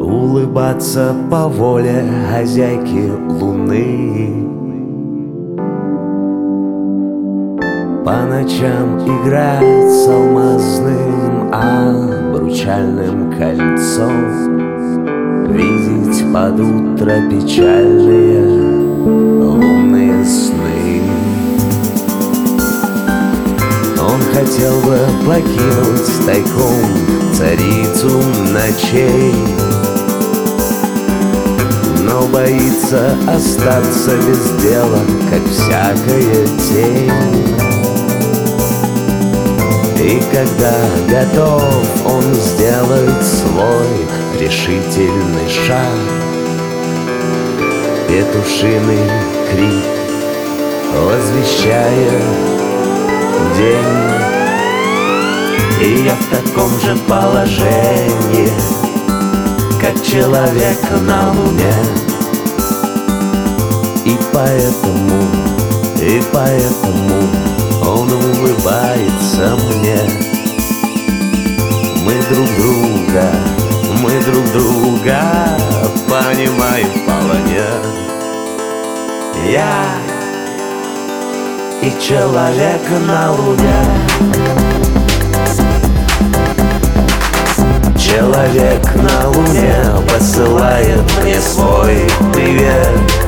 [0.00, 3.08] Улыбаться по воле хозяйки
[3.40, 4.53] Луны
[8.04, 14.66] По ночам играть с алмазным обручальным кольцом
[15.48, 18.44] Видеть под утро печальные
[19.42, 21.00] лунные сны
[23.98, 26.84] Он хотел бы покинуть тайком
[27.32, 28.20] царицу
[28.52, 29.32] ночей
[32.04, 37.63] но боится остаться без дела, как всякая тень.
[40.04, 40.70] И когда
[41.08, 41.64] готов
[42.04, 43.88] он сделать свой
[44.38, 45.96] решительный шаг.
[48.06, 49.10] Петушиный
[49.50, 49.82] крик
[50.92, 52.20] возвещая
[53.56, 54.04] день.
[55.80, 58.52] И я в таком же положении,
[59.80, 61.74] как человек на луне.
[64.04, 65.22] И поэтому,
[65.98, 69.98] и поэтому он улыбается мне.
[72.04, 73.30] Мы друг друга,
[74.02, 75.20] мы друг друга
[76.08, 77.64] Понимаем вполне.
[79.50, 79.96] Я
[81.82, 83.84] и человек на луне.
[87.98, 89.74] Человек на луне
[90.08, 93.23] посылает мне свой привет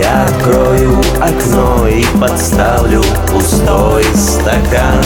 [0.00, 5.04] я открою окно и подставлю пустой стакан.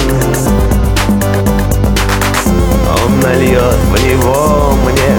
[3.04, 5.14] Он нальет в него мне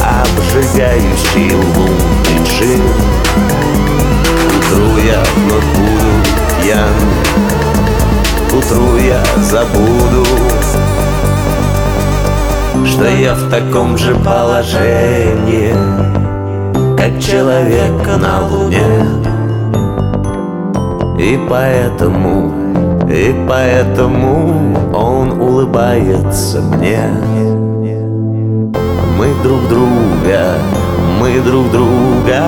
[0.00, 2.82] обжигающий лунный джин.
[4.70, 6.10] Утру я вновь буду
[6.62, 6.94] пьян
[8.52, 10.26] Утру я забуду
[12.86, 15.74] Что я в таком же положении
[17.00, 18.84] как человек на луне.
[21.18, 22.52] И поэтому,
[23.08, 27.00] и поэтому он улыбается мне.
[29.16, 30.58] Мы друг друга,
[31.18, 32.42] мы друг друга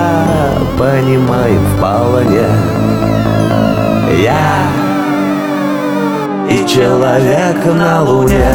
[0.77, 2.47] понимаем вполне.
[4.21, 4.67] Я
[6.47, 8.53] и человек на луне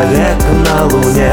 [0.00, 1.32] человек на луне.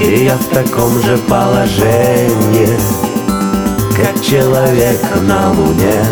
[0.00, 2.93] И я в таком же положении
[4.34, 6.02] человек на луне.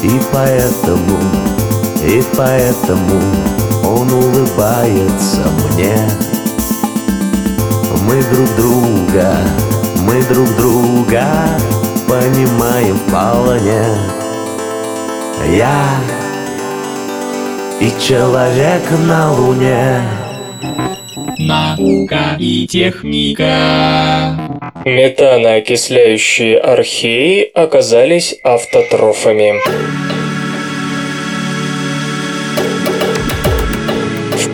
[0.00, 1.18] И поэтому,
[2.06, 3.20] И поэтому
[3.82, 5.96] он улыбается мне.
[8.06, 9.38] Мы друг друга,
[10.06, 11.26] мы друг друга
[12.06, 13.82] Понимаем вполне.
[15.50, 15.84] Я
[17.80, 20.00] и человек на луне.
[21.38, 24.43] Наука и техника.
[24.84, 29.54] Метаноокисляющие археи оказались автотрофами.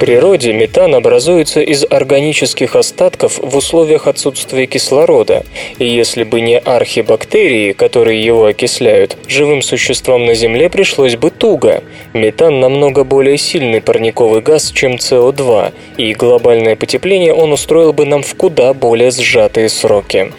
[0.00, 5.44] Природе метан образуется из органических остатков в условиях отсутствия кислорода,
[5.78, 11.84] и если бы не архибактерии, которые его окисляют, живым существам на Земле пришлось бы туго.
[12.14, 18.22] Метан намного более сильный парниковый газ, чем СО2, и глобальное потепление он устроил бы нам
[18.22, 20.32] в куда более сжатые сроки.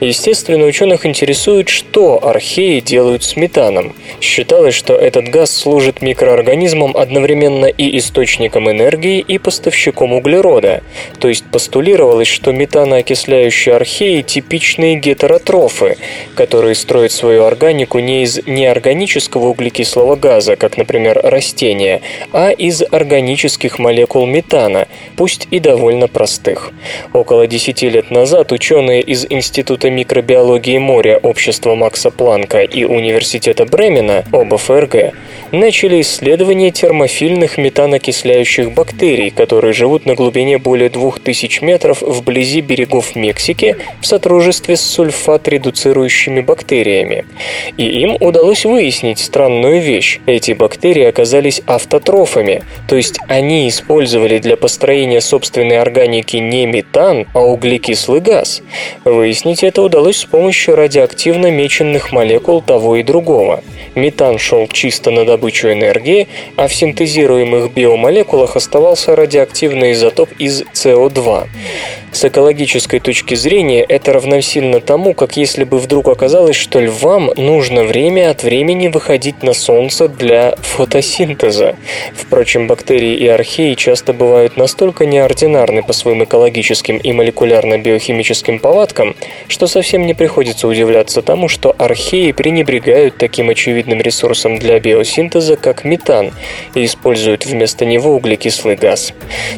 [0.00, 3.94] Естественно, ученых интересует, что археи делают с метаном.
[4.20, 10.82] Считалось, что этот газ служит микроорганизмам одновременно и источником энергии, энергии и поставщиком углерода,
[11.18, 15.96] то есть постулировалось, что метаноокисляющие археи– типичные гетеротрофы,
[16.34, 22.00] которые строят свою органику не из неорганического углекислого газа, как, например, растения,
[22.32, 26.72] а из органических молекул метана, пусть и довольно простых.
[27.12, 34.24] Около 10 лет назад ученые из Института микробиологии моря Общества Макса Планка и Университета Бремена,
[34.32, 35.14] оба ФРГ,
[35.54, 43.76] начали исследование термофильных метанокисляющих бактерий которые живут на глубине более 2000 метров вблизи берегов Мексики
[44.00, 47.24] в сотрудничестве с сульфат-редуцирующими бактериями.
[47.76, 50.20] И им удалось выяснить странную вещь.
[50.26, 57.40] Эти бактерии оказались автотрофами, то есть они использовали для построения собственной органики не метан, а
[57.40, 58.62] углекислый газ.
[59.04, 63.62] Выяснить это удалось с помощью радиоактивно меченных молекул того и другого.
[63.94, 66.26] Метан шел чисто на добычу энергии,
[66.56, 71.48] а в синтезируемых биомолекулах оставался радиоактивный изотоп из СО2.
[72.14, 77.82] С экологической точки зрения это равносильно тому, как если бы вдруг оказалось, что львам нужно
[77.82, 81.74] время от времени выходить на солнце для фотосинтеза.
[82.14, 89.16] Впрочем, бактерии и археи часто бывают настолько неординарны по своим экологическим и молекулярно-биохимическим повадкам,
[89.48, 95.84] что совсем не приходится удивляться тому, что археи пренебрегают таким очевидным ресурсом для биосинтеза, как
[95.84, 96.32] метан,
[96.74, 99.12] и используют вместо него углекислый газ.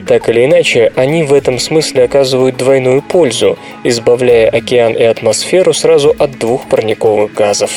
[0.07, 6.15] Так или иначе, они в этом смысле оказывают двойную пользу, избавляя океан и атмосферу сразу
[6.19, 7.71] от двух парниковых газов.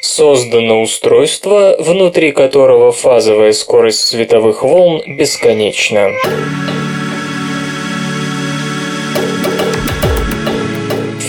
[0.00, 6.10] Создано устройство, внутри которого фазовая скорость световых волн бесконечна.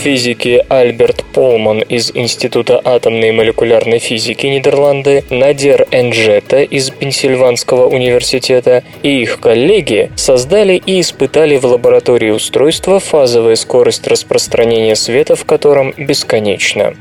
[0.04, 8.84] Физики Альберт Полман из Института атомной и молекулярной физики Нидерланды, Надер Энджета из Пенсильванского университета
[9.01, 15.93] и их коллеги создали и испытали в лаборатории устройство, фазовая скорость распространения света в котором
[15.97, 16.95] бесконечна.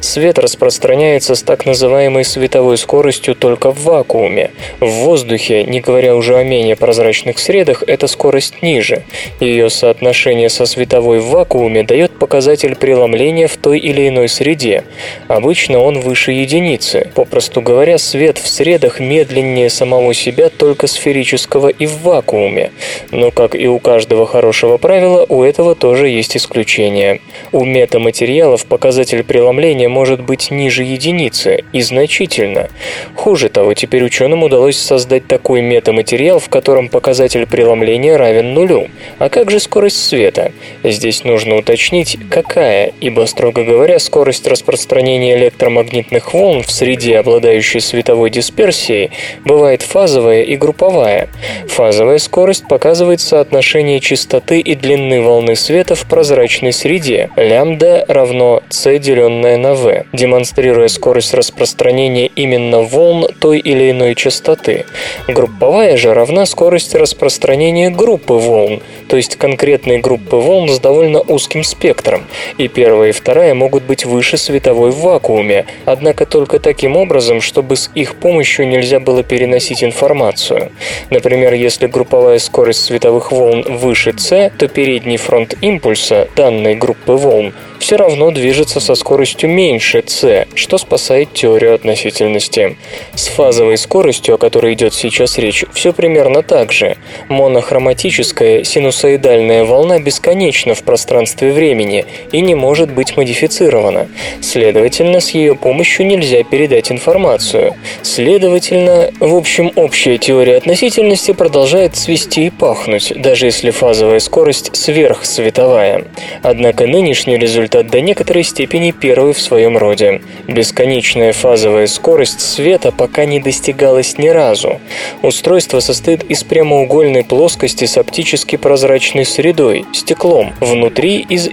[0.00, 4.50] Свет распространяется с так называемой световой скоростью только в вакууме.
[4.80, 9.04] В воздухе, не говоря уже о менее прозрачных средах, эта скорость ниже.
[9.38, 14.84] Ее соотношение со световой в вакууме дает показатель показатель преломления в той или иной среде.
[15.28, 17.10] Обычно он выше единицы.
[17.14, 22.70] Попросту говоря, свет в средах медленнее самого себя только сферического и в вакууме.
[23.10, 27.20] Но, как и у каждого хорошего правила, у этого тоже есть исключение.
[27.52, 32.70] У метаматериалов показатель преломления может быть ниже единицы, и значительно.
[33.14, 38.88] Хуже того, теперь ученым удалось создать такой метаматериал, в котором показатель преломления равен нулю.
[39.18, 40.52] А как же скорость света?
[40.82, 48.30] Здесь нужно уточнить, какая, ибо, строго говоря, скорость распространения электромагнитных волн в среде, обладающей световой
[48.30, 49.10] дисперсией,
[49.44, 51.28] бывает фазовая и групповая.
[51.66, 59.00] Фазовая скорость показывает соотношение частоты и длины волны света в прозрачной среде, лямбда равно c
[59.00, 64.84] деленное на v, демонстрируя скорость распространения именно волн той или иной частоты.
[65.26, 71.64] Групповая же равна скорости распространения группы волн, то есть конкретной группы волн с довольно узким
[71.64, 77.40] спектром, и первая и вторая могут быть выше световой в вакууме, однако только таким образом,
[77.40, 80.72] чтобы с их помощью нельзя было переносить информацию.
[81.10, 87.52] Например, если групповая скорость световых волн выше c, то передний фронт импульса данной группы волн
[87.78, 92.76] все равно движется со скоростью меньше c, что спасает теорию относительности.
[93.14, 96.96] С фазовой скоростью, о которой идет сейчас речь, все примерно так же.
[97.28, 104.08] Монохроматическая синусоидальная волна бесконечна в пространстве времени, и не может быть модифицирована.
[104.40, 107.74] Следовательно, с ее помощью нельзя передать информацию.
[108.02, 116.04] Следовательно, в общем, общая теория относительности продолжает свести и пахнуть, даже если фазовая скорость сверхсветовая.
[116.42, 120.22] Однако нынешний результат до некоторой степени первый в своем роде.
[120.46, 124.80] Бесконечная фазовая скорость света пока не достигалась ни разу.
[125.22, 131.48] Устройство состоит из прямоугольной плоскости с оптически прозрачной средой, стеклом, внутри из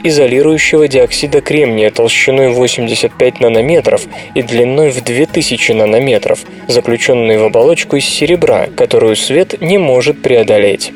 [0.46, 4.04] изолирующего диоксида кремния толщиной 85 нанометров
[4.36, 10.92] и длиной в 2000 нанометров, заключенной в оболочку из серебра, которую свет не может преодолеть.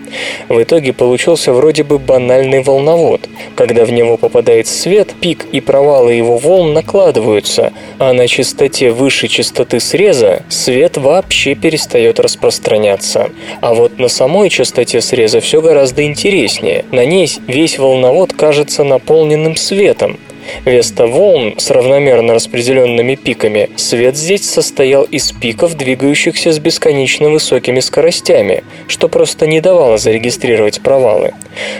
[0.49, 3.27] В итоге получился вроде бы банальный волновод.
[3.55, 9.27] Когда в него попадает свет, пик и провалы его волн накладываются, а на частоте выше
[9.27, 13.29] частоты среза свет вообще перестает распространяться.
[13.61, 16.85] А вот на самой частоте среза все гораздо интереснее.
[16.91, 18.83] На ней весь волновод кажется
[19.39, 20.17] наполненным светом,
[20.65, 27.79] Вместо волн с равномерно распределенными пиками, свет здесь состоял из пиков, двигающихся с бесконечно высокими
[27.79, 31.33] скоростями, что просто не давало зарегистрировать провалы.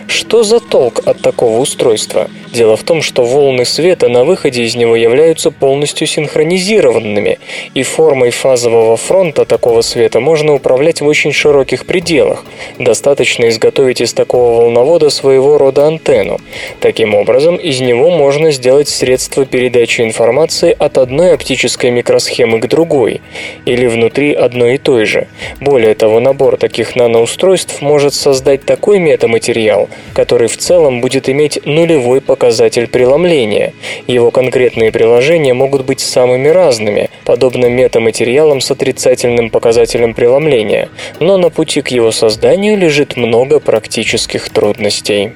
[0.07, 2.30] Что за толк от такого устройства?
[2.51, 7.39] Дело в том, что волны света на выходе из него являются полностью синхронизированными,
[7.74, 12.43] и формой фазового фронта такого света можно управлять в очень широких пределах.
[12.80, 16.39] Достаточно изготовить из такого волновода своего рода антенну.
[16.80, 23.22] Таким образом, из него можно сделать средство передачи информации от одной оптической микросхемы к другой,
[23.64, 25.28] или внутри одной и той же.
[25.62, 32.20] Более того, набор таких наноустройств может создать такой метаматериал, который в целом будет иметь нулевой
[32.20, 33.74] показатель преломления.
[34.07, 40.89] Его конкретные приложения могут быть самыми разными, подобно метаматериалам с отрицательным показателем преломления,
[41.22, 45.32] но на пути к его созданию лежит много практических трудностей.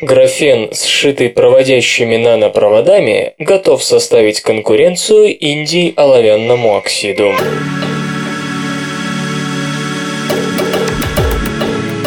[0.00, 7.32] Графен, сшитый проводящими нанопроводами, готов составить конкуренцию Индии оловянному оксиду.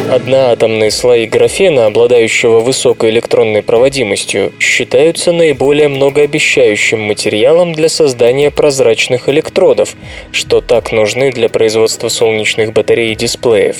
[0.09, 9.95] Одноатомные слои графена, обладающего высокой электронной проводимостью, считаются наиболее многообещающим материалом для создания прозрачных электродов,
[10.31, 13.79] что так нужны для производства солнечных батарей и дисплеев.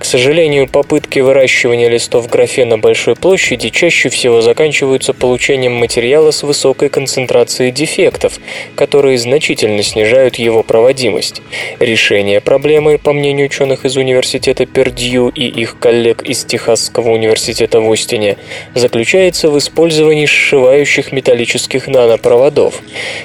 [0.00, 6.88] К сожалению, попытки выращивания листов графена большой площади чаще всего заканчиваются получением материала с высокой
[6.88, 8.40] концентрацией дефектов,
[8.74, 11.40] которые значительно снижают его проводимость.
[11.78, 17.80] Решение проблемы, по мнению ученых из университета Пердью и их своих коллег из Техасского университета
[17.80, 18.36] в Остине
[18.74, 22.80] заключается в использовании сшивающих металлических нанопроводов.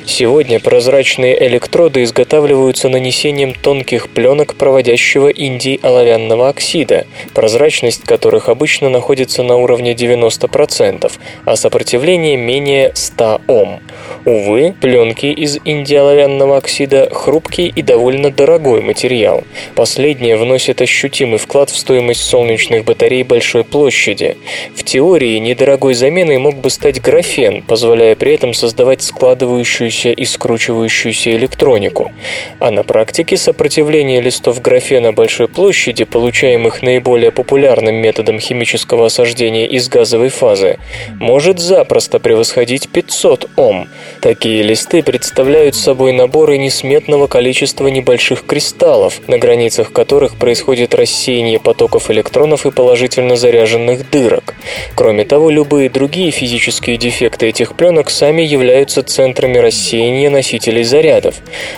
[0.05, 9.43] Сегодня прозрачные электроды изготавливаются нанесением тонких пленок проводящего индий оловянного оксида, прозрачность которых обычно находится
[9.43, 11.11] на уровне 90%,
[11.45, 13.79] а сопротивление менее 100 Ом.
[14.25, 19.43] Увы, пленки из индиоловянного оксида– хрупкий и довольно дорогой материал.
[19.75, 24.37] Последнее вносит ощутимый вклад в стоимость солнечных батарей большой площади.
[24.75, 31.31] В теории недорогой заменой мог бы стать графен, позволяя при этом создавать складывающуюся и скручивающуюся
[31.31, 32.11] электронику.
[32.59, 39.89] А на практике сопротивление листов графена большой площади, получаемых наиболее популярным методом химического осаждения из
[39.89, 40.77] газовой фазы,
[41.19, 43.87] может запросто превосходить 500 Ом.
[44.21, 52.09] Такие листы представляют собой наборы несметного количества небольших кристаллов, на границах которых происходит рассеяние потоков
[52.09, 54.55] электронов и положительно заряженных дырок.
[54.95, 61.35] Кроме того, любые другие физические дефекты этих пленок сами являются центрами рассеяния носителей зарядов.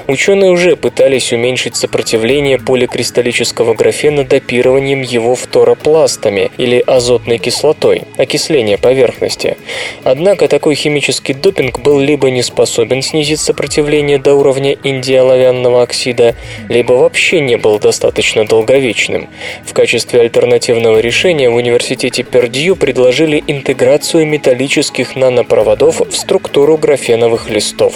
[0.07, 9.57] Ученые уже пытались уменьшить сопротивление поликристаллического графена допированием его фторопластами или азотной кислотой, окисление поверхности.
[10.03, 16.33] Однако такой химический допинг был либо не способен снизить сопротивление до уровня индиоловянного оксида,
[16.69, 19.27] либо вообще не был достаточно долговечным.
[19.65, 27.95] В качестве альтернативного решения в университете Пердью предложили интеграцию металлических нанопроводов в структуру графеновых листов.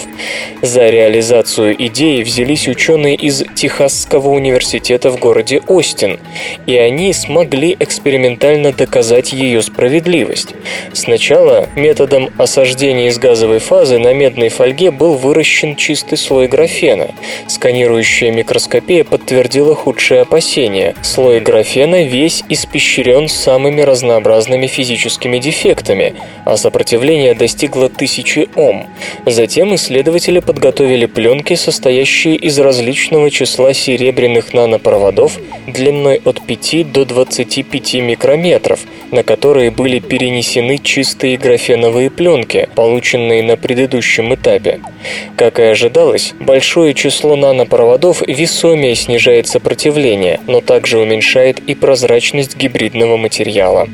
[0.60, 6.20] За реализацию идеи взялись ученые из Техасского университета в городе Остин,
[6.66, 10.48] и они смогли экспериментально доказать ее справедливость.
[10.92, 17.14] Сначала методом осаждения из газовой фазы на медной фольге был выращен чистый слой графена.
[17.46, 20.94] Сканирующая микроскопия подтвердила худшие опасения.
[21.02, 28.86] Слой графена весь испещрен самыми разнообразными физическими дефектами, а сопротивление достигло тысячи Ом.
[29.26, 37.94] Затем исследователи подготовили пленки, состоящие из различного числа серебряных нанопроводов длиной от 5 до 25
[37.94, 38.80] микрометров,
[39.10, 44.80] на которые были перенесены чистые графеновые пленки, полученные на предыдущем этапе.
[45.36, 53.16] Как и ожидалось, большое число нанопроводов весомее снижает сопротивление, но также уменьшает и прозрачность гибридного
[53.16, 53.88] материала.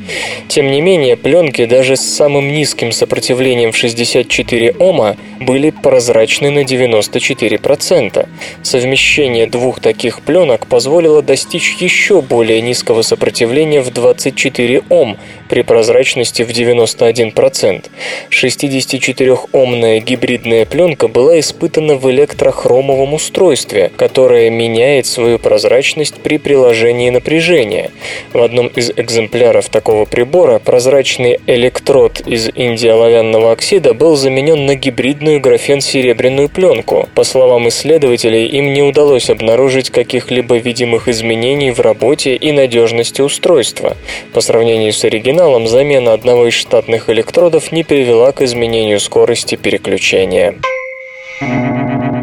[0.47, 6.59] Тем не менее, пленки даже с самым низким сопротивлением в 64 Ома были прозрачны на
[6.59, 8.27] 94%.
[8.63, 15.17] Совмещение двух таких пленок позволило достичь еще более низкого сопротивления в 24 Ом
[15.49, 17.85] при прозрачности в 91%.
[18.29, 27.91] 64-омная гибридная пленка была испытана в электрохромовом устройстве, которое меняет свою прозрачность при приложении напряжения.
[28.33, 35.39] В одном из экземпляров такого прибора прозрачный электрод из индиоловянного оксида был заменен на гибридную
[35.39, 37.07] графен-серебряную пленку.
[37.15, 43.95] По словам исследователей, им не удалось обнаружить каких-либо видимых изменений в работе и надежности устройства.
[44.33, 50.55] По сравнению с оригиналом, замена одного из штатных электродов не привела к изменению скорости переключения.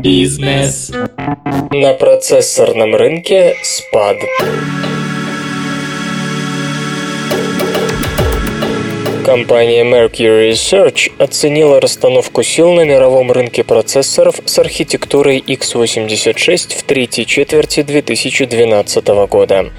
[0.00, 0.90] Бизнес.
[1.70, 4.16] На процессорном рынке спад.
[9.24, 17.24] Компания Mercury Research оценила расстановку сил на мировом рынке процессоров с архитектурой x86 в третьей
[17.24, 19.72] четверти 2012 года.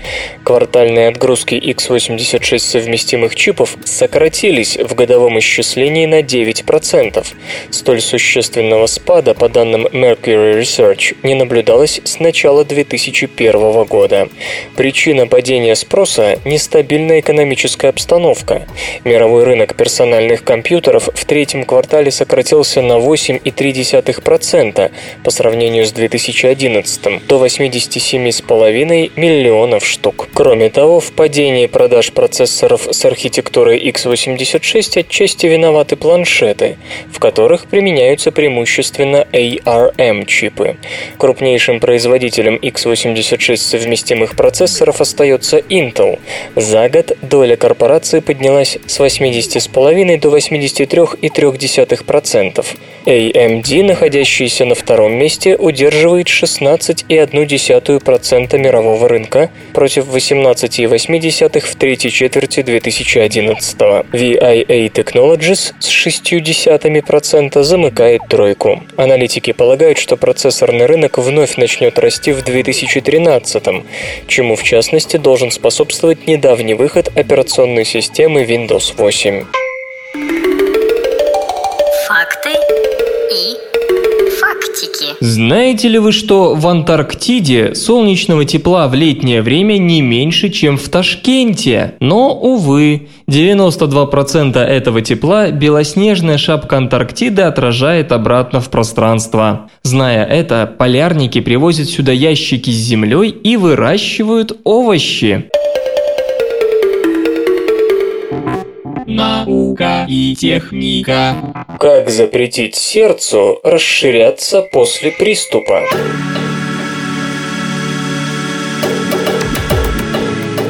[0.43, 7.23] Квартальные отгрузки x86 совместимых чипов сократились в годовом исчислении на 9%.
[7.69, 14.27] Столь существенного спада, по данным Mercury Research, не наблюдалось с начала 2001 года.
[14.75, 18.67] Причина падения спроса– нестабильная экономическая обстановка.
[19.03, 24.91] Мировой рынок персональных компьютеров в третьем квартале сократился на 8,3%
[25.23, 30.27] по сравнению с 2011 до 87,5 миллионов штук.
[30.33, 36.77] Кроме того, в падении продаж процессоров с архитектурой x86 отчасти виноваты планшеты,
[37.11, 40.77] в которых применяются преимущественно ARM-чипы.
[41.17, 46.19] Крупнейшим производителем x86 совместимых процессоров остается Intel.
[46.55, 52.65] За год доля корпорации поднялась с 80,5 до 83,3%.
[53.05, 63.77] AMD, находящийся на втором месте, удерживает 16,1% мирового рынка против 18,8% в третьей четверти 2011.
[64.11, 68.83] VIA Technologies с 0,6% замыкает тройку.
[68.95, 73.63] Аналитики полагают, что процессорный рынок вновь начнет расти в 2013,
[74.27, 79.14] чему в частности должен способствовать недавний выход операционной системы Windows 8.
[82.05, 82.49] Факты
[83.31, 83.55] и
[84.41, 85.05] фактики.
[85.21, 90.89] Знаете ли вы, что в Антарктиде солнечного тепла в летнее время не меньше, чем в
[90.89, 91.95] Ташкенте?
[92.01, 99.69] Но, увы, 92% этого тепла белоснежная шапка Антарктиды отражает обратно в пространство.
[99.83, 105.49] Зная это, полярники привозят сюда ящики с землей и выращивают овощи.
[109.15, 111.65] Наука и техника.
[111.79, 115.83] Как запретить сердцу расширяться после приступа?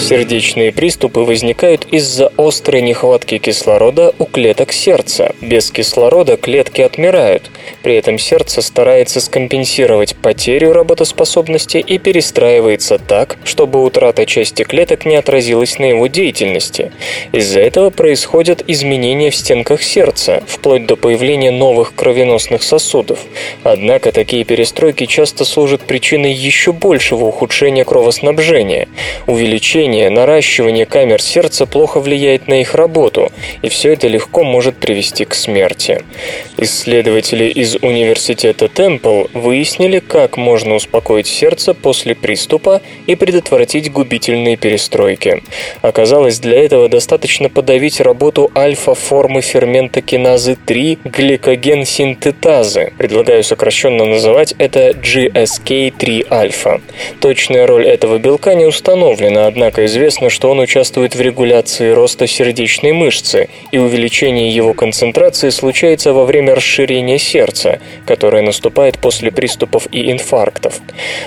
[0.08, 5.34] Сердечные приступы возникают из-за острой нехватки кислорода у клеток сердца.
[5.42, 7.50] Без кислорода клетки отмирают.
[7.82, 15.16] При этом сердце старается скомпенсировать потерю работоспособности и перестраивается так, чтобы утрата части клеток не
[15.16, 16.92] отразилась на его деятельности.
[17.32, 23.22] Из-за этого происходят изменения в стенках сердца, вплоть до появления новых кровеносных сосудов.
[23.64, 28.88] Однако такие перестройки часто служат причиной еще большего ухудшения кровоснабжения.
[29.26, 33.32] Увеличение Увеличение, наращивание камер сердца плохо влияет на их работу,
[33.62, 36.02] и все это легко может привести к смерти.
[36.58, 45.42] Исследователи из университета Темпл выяснили, как можно успокоить сердце после приступа и предотвратить губительные перестройки.
[45.82, 52.92] Оказалось, для этого достаточно подавить работу альфа-формы фермента киназы 3 гликоген-синтетазы.
[52.98, 56.82] Предлагаю сокращенно называть это GSK3-альфа.
[57.22, 62.94] Точная роль этого белка не установлена, однако известно, что он участвует в регуляции роста сердечной
[62.94, 67.80] мышцы, и увеличение его концентрации случается во время расширения сердца.
[68.06, 70.80] которое наступает после приступов и инфарктов.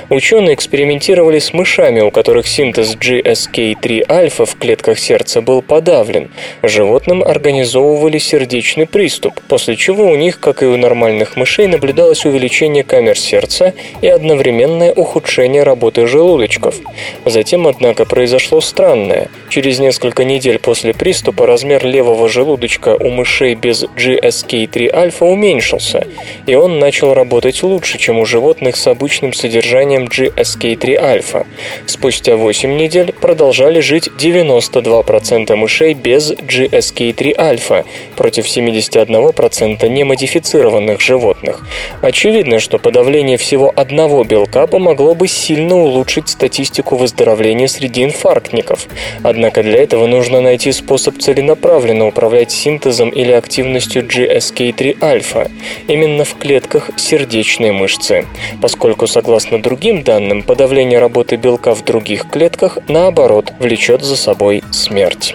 [0.09, 6.30] Ученые экспериментировали с мышами, у которых синтез GSK3-альфа в клетках сердца был подавлен.
[6.62, 12.84] Животным организовывали сердечный приступ, после чего у них, как и у нормальных мышей, наблюдалось увеличение
[12.84, 16.76] камер сердца и одновременное ухудшение работы желудочков.
[17.24, 19.28] Затем, однако, произошло странное.
[19.49, 26.07] Через несколько недель после приступа размер левого желудочка у мышей без GSK3-альфа уменьшился,
[26.46, 31.46] и он начал работать лучше, чем у животных с обычным содержанием GSK3-альфа.
[31.86, 37.84] Спустя 8 недель продолжали жить 92% мышей без GSK3-альфа
[38.16, 41.64] против 71% немодифицированных животных.
[42.03, 48.05] Очевидно, что подавление всего одного белка помогло бы сильно улучшить статистику выздоровления среди
[48.39, 48.86] инфарктников.
[49.22, 55.51] Однако для этого нужно найти способ целенаправленно управлять синтезом или активностью GSK3-альфа
[55.89, 58.26] именно в клетках сердечной мышцы,
[58.62, 65.34] поскольку, согласно другим данным, подавление работы белка в других клетках, наоборот, влечет за собой смерть.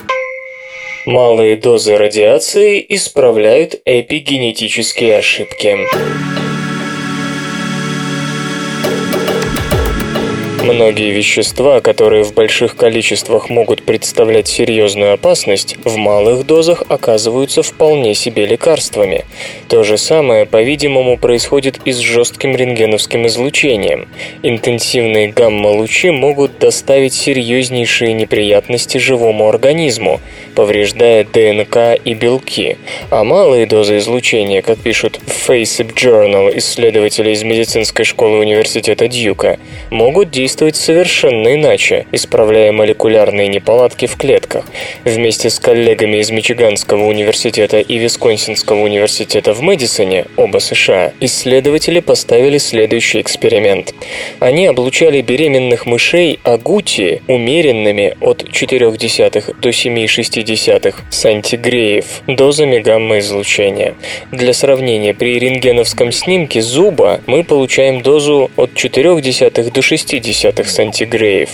[1.06, 6.43] Малые дозы радиации исправляют эпигенетические ошибки.
[10.64, 18.16] Многие вещества, которые в больших количествах могут представлять серьезную опасность, в малых дозах оказываются вполне
[18.16, 19.26] себе лекарствами.
[19.68, 24.08] То же самое, по-видимому, происходит и с жестким рентгеновским излучением.
[24.42, 30.22] Интенсивные гамма-лучи могут доставить серьезнейшие неприятности живому организму,
[30.56, 32.78] повреждая ДНК и белки,
[33.10, 39.60] а малые дозы излучения, как пишут в FACEP Journal исследователи из медицинской школы университета Дьюка,
[39.90, 44.66] могут действовать действовать совершенно иначе, исправляя молекулярные неполадки в клетках.
[45.04, 52.60] Вместе с коллегами из Мичиганского университета и Висконсинского университета в Мэдисоне, оба США, исследователи поставили
[52.60, 53.96] следующий эксперимент.
[54.40, 63.96] Они облучали беременных мышей агути умеренными от 0,4 до 7,6 сантигреев дозами гамма-излучения.
[64.32, 71.50] Для сравнения, при рентгеновском снимке зуба мы получаем дозу от 0,4 до 0,6 0,2 сантигреев.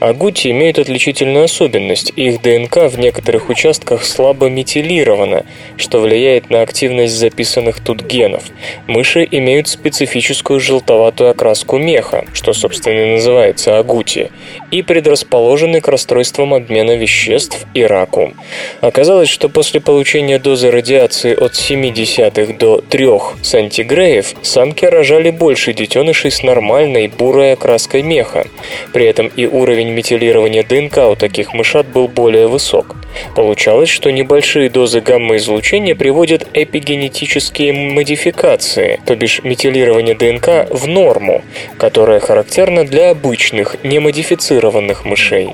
[0.00, 2.12] Агути имеют отличительную особенность.
[2.16, 5.44] Их ДНК в некоторых участках слабо метилирована,
[5.76, 8.44] что влияет на активность записанных тут генов.
[8.86, 14.30] Мыши имеют специфическую желтоватую окраску меха, что, собственно, и называется агути,
[14.70, 18.32] и предрасположены к расстройствам обмена веществ и раку.
[18.80, 23.08] Оказалось, что после получения дозы радиации от 0,7 до 3
[23.42, 28.48] сантигреев самки рожали больше детенышей с нормальной бурой окраской меха, успеха.
[28.92, 32.96] При этом и уровень метилирования ДНК у таких мышат был более высок.
[33.34, 41.42] Получалось, что небольшие дозы гамма-излучения приводят эпигенетические модификации, то бишь метилирование ДНК в норму,
[41.78, 45.50] которая характерна для обычных, немодифицированных мышей.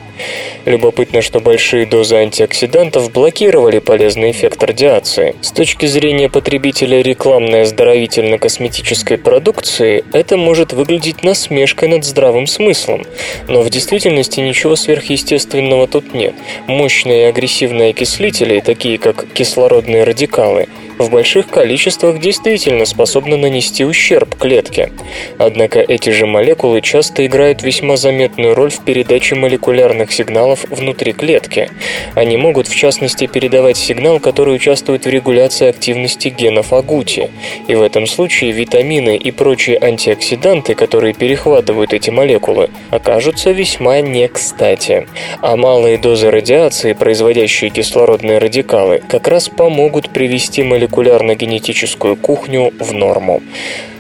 [0.64, 5.34] Любопытно, что большие дозы антиоксидантов блокировали полезный эффект радиации.
[5.40, 13.06] С точки зрения потребителя рекламной оздоровительно-косметической продукции, это может выглядеть насмешкой над здравым смыслом,
[13.48, 16.34] но в действительности ничего сверхъестественного тут нет.
[16.66, 20.68] Мощные и агрессивные окислители, такие как кислородные радикалы,
[20.98, 24.92] в больших количествах действительно способны нанести ущерб клетке.
[25.38, 31.70] Однако эти же молекулы часто играют весьма заметную роль в передаче молекулярных сигналов внутри клетки.
[32.14, 37.30] Они могут, в частности, передавать сигнал, который участвует в регуляции активности генов агути.
[37.68, 44.26] И в этом случае витамины и прочие антиоксиданты, которые перехватывают эти молекулы, окажутся весьма не
[44.26, 45.06] кстати.
[45.42, 52.92] А малые дозы радиации, производящие кислородные радикалы, как раз помогут привести молекулы молекулярно-генетическую кухню в
[52.92, 53.42] норму.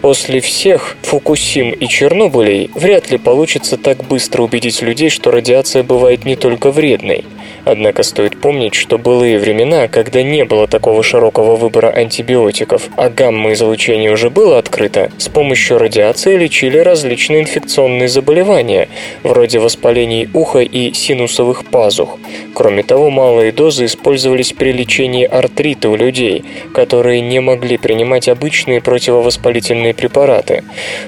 [0.00, 6.24] После всех Фукусим и Чернобылей вряд ли получится так быстро убедить людей, что радиация бывает
[6.24, 7.24] не только вредной.
[7.70, 14.10] Однако стоит помнить, что былые времена, когда не было такого широкого выбора антибиотиков, а гамма-излучение
[14.10, 18.88] уже было открыто, с помощью радиации лечили различные инфекционные заболевания,
[19.22, 22.18] вроде воспалений уха и синусовых пазух.
[22.54, 28.80] Кроме того, малые дозы использовались при лечении артрита у людей, которые не могли принимать обычные
[28.80, 30.64] противовоспалительные препараты.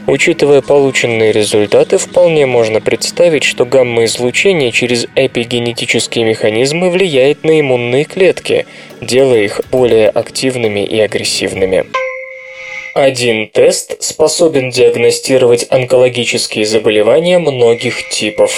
[0.07, 6.50] Учитывая полученные результаты, вполне можно представить, что гамма-излучение через эпигенетические механизмы
[6.91, 8.67] влияет на иммунные клетки,
[9.01, 11.87] делая их более активными и агрессивными.
[12.95, 18.53] Один тест способен диагностировать онкологические заболевания многих типов.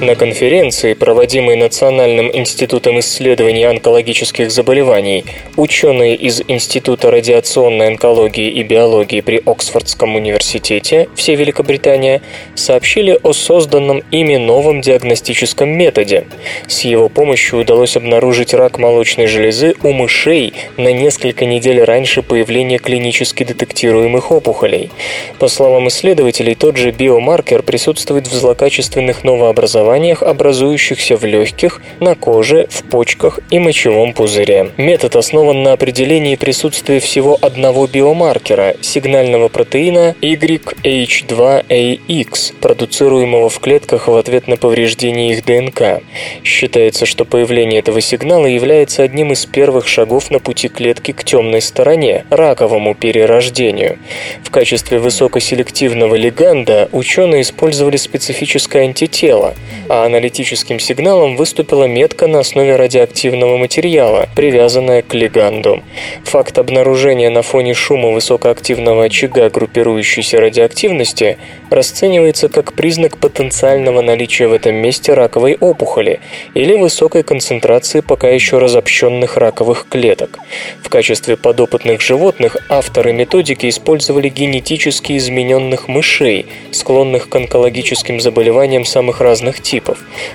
[0.00, 5.26] На конференции, проводимой Национальным институтом исследований онкологических заболеваний,
[5.58, 12.22] ученые из Института радиационной онкологии и биологии при Оксфордском университете, все Великобритания,
[12.54, 16.24] сообщили о созданном ими новом диагностическом методе.
[16.66, 22.78] С его помощью удалось обнаружить рак молочной железы у мышей на несколько недель раньше появления
[22.78, 24.90] клинически детектируемых опухолей.
[25.38, 29.89] По словам исследователей, тот же биомаркер присутствует в злокачественных новообразованиях,
[30.22, 34.70] образующихся в легких, на коже, в почках и мочевом пузыре.
[34.76, 44.16] Метод основан на определении присутствия всего одного биомаркера– сигнального протеина YH2AX, продуцируемого в клетках в
[44.16, 46.02] ответ на повреждение их ДНК.
[46.44, 51.60] Считается, что появление этого сигнала является одним из первых шагов на пути клетки к темной
[51.60, 53.98] стороне– раковому перерождению.
[54.44, 59.54] В качестве высокоселективного леганда ученые использовали специфическое антитело,
[59.88, 65.82] а аналитическим сигналом выступила метка на основе радиоактивного материала, привязанная к леганду.
[66.24, 71.38] Факт обнаружения на фоне шума высокоактивного очага группирующейся радиоактивности
[71.70, 76.20] расценивается как признак потенциального наличия в этом месте раковой опухоли
[76.54, 80.38] или высокой концентрации пока еще разобщенных раковых клеток.
[80.82, 89.20] В качестве подопытных животных авторы методики использовали генетически измененных мышей, склонных к онкологическим заболеваниям самых
[89.20, 89.69] разных типов.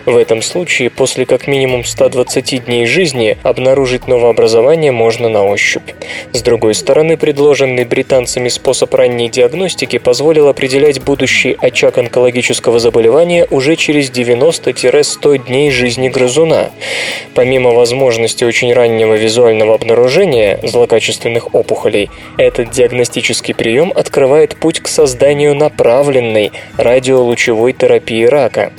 [0.06, 5.92] В этом случае после как минимум 120 дней жизни обнаружить новообразование можно на ощупь.
[6.32, 13.76] С другой стороны, предложенный британцами способ ранней диагностики позволил определять будущий очаг онкологического заболевания уже
[13.76, 16.72] через 90-100 дней жизни грызуна.
[17.34, 25.56] Помимо возможности очень раннего визуального обнаружения злокачественных опухолей, этот диагностический прием открывает путь к созданию
[25.56, 28.72] направленной радиолучевой терапии рака.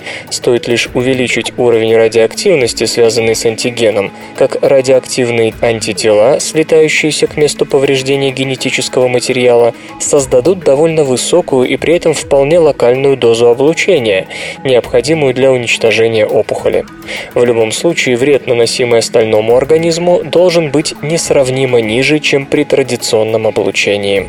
[0.46, 8.30] Стоит лишь увеличить уровень радиоактивности, связанный с антигеном, как радиоактивные антитела, слетающиеся к месту повреждения
[8.30, 14.28] генетического материала, создадут довольно высокую и при этом вполне локальную дозу облучения,
[14.62, 16.84] необходимую для уничтожения опухоли.
[17.34, 24.28] В любом случае, вред, наносимый остальному организму, должен быть несравнимо ниже, чем при традиционном облучении.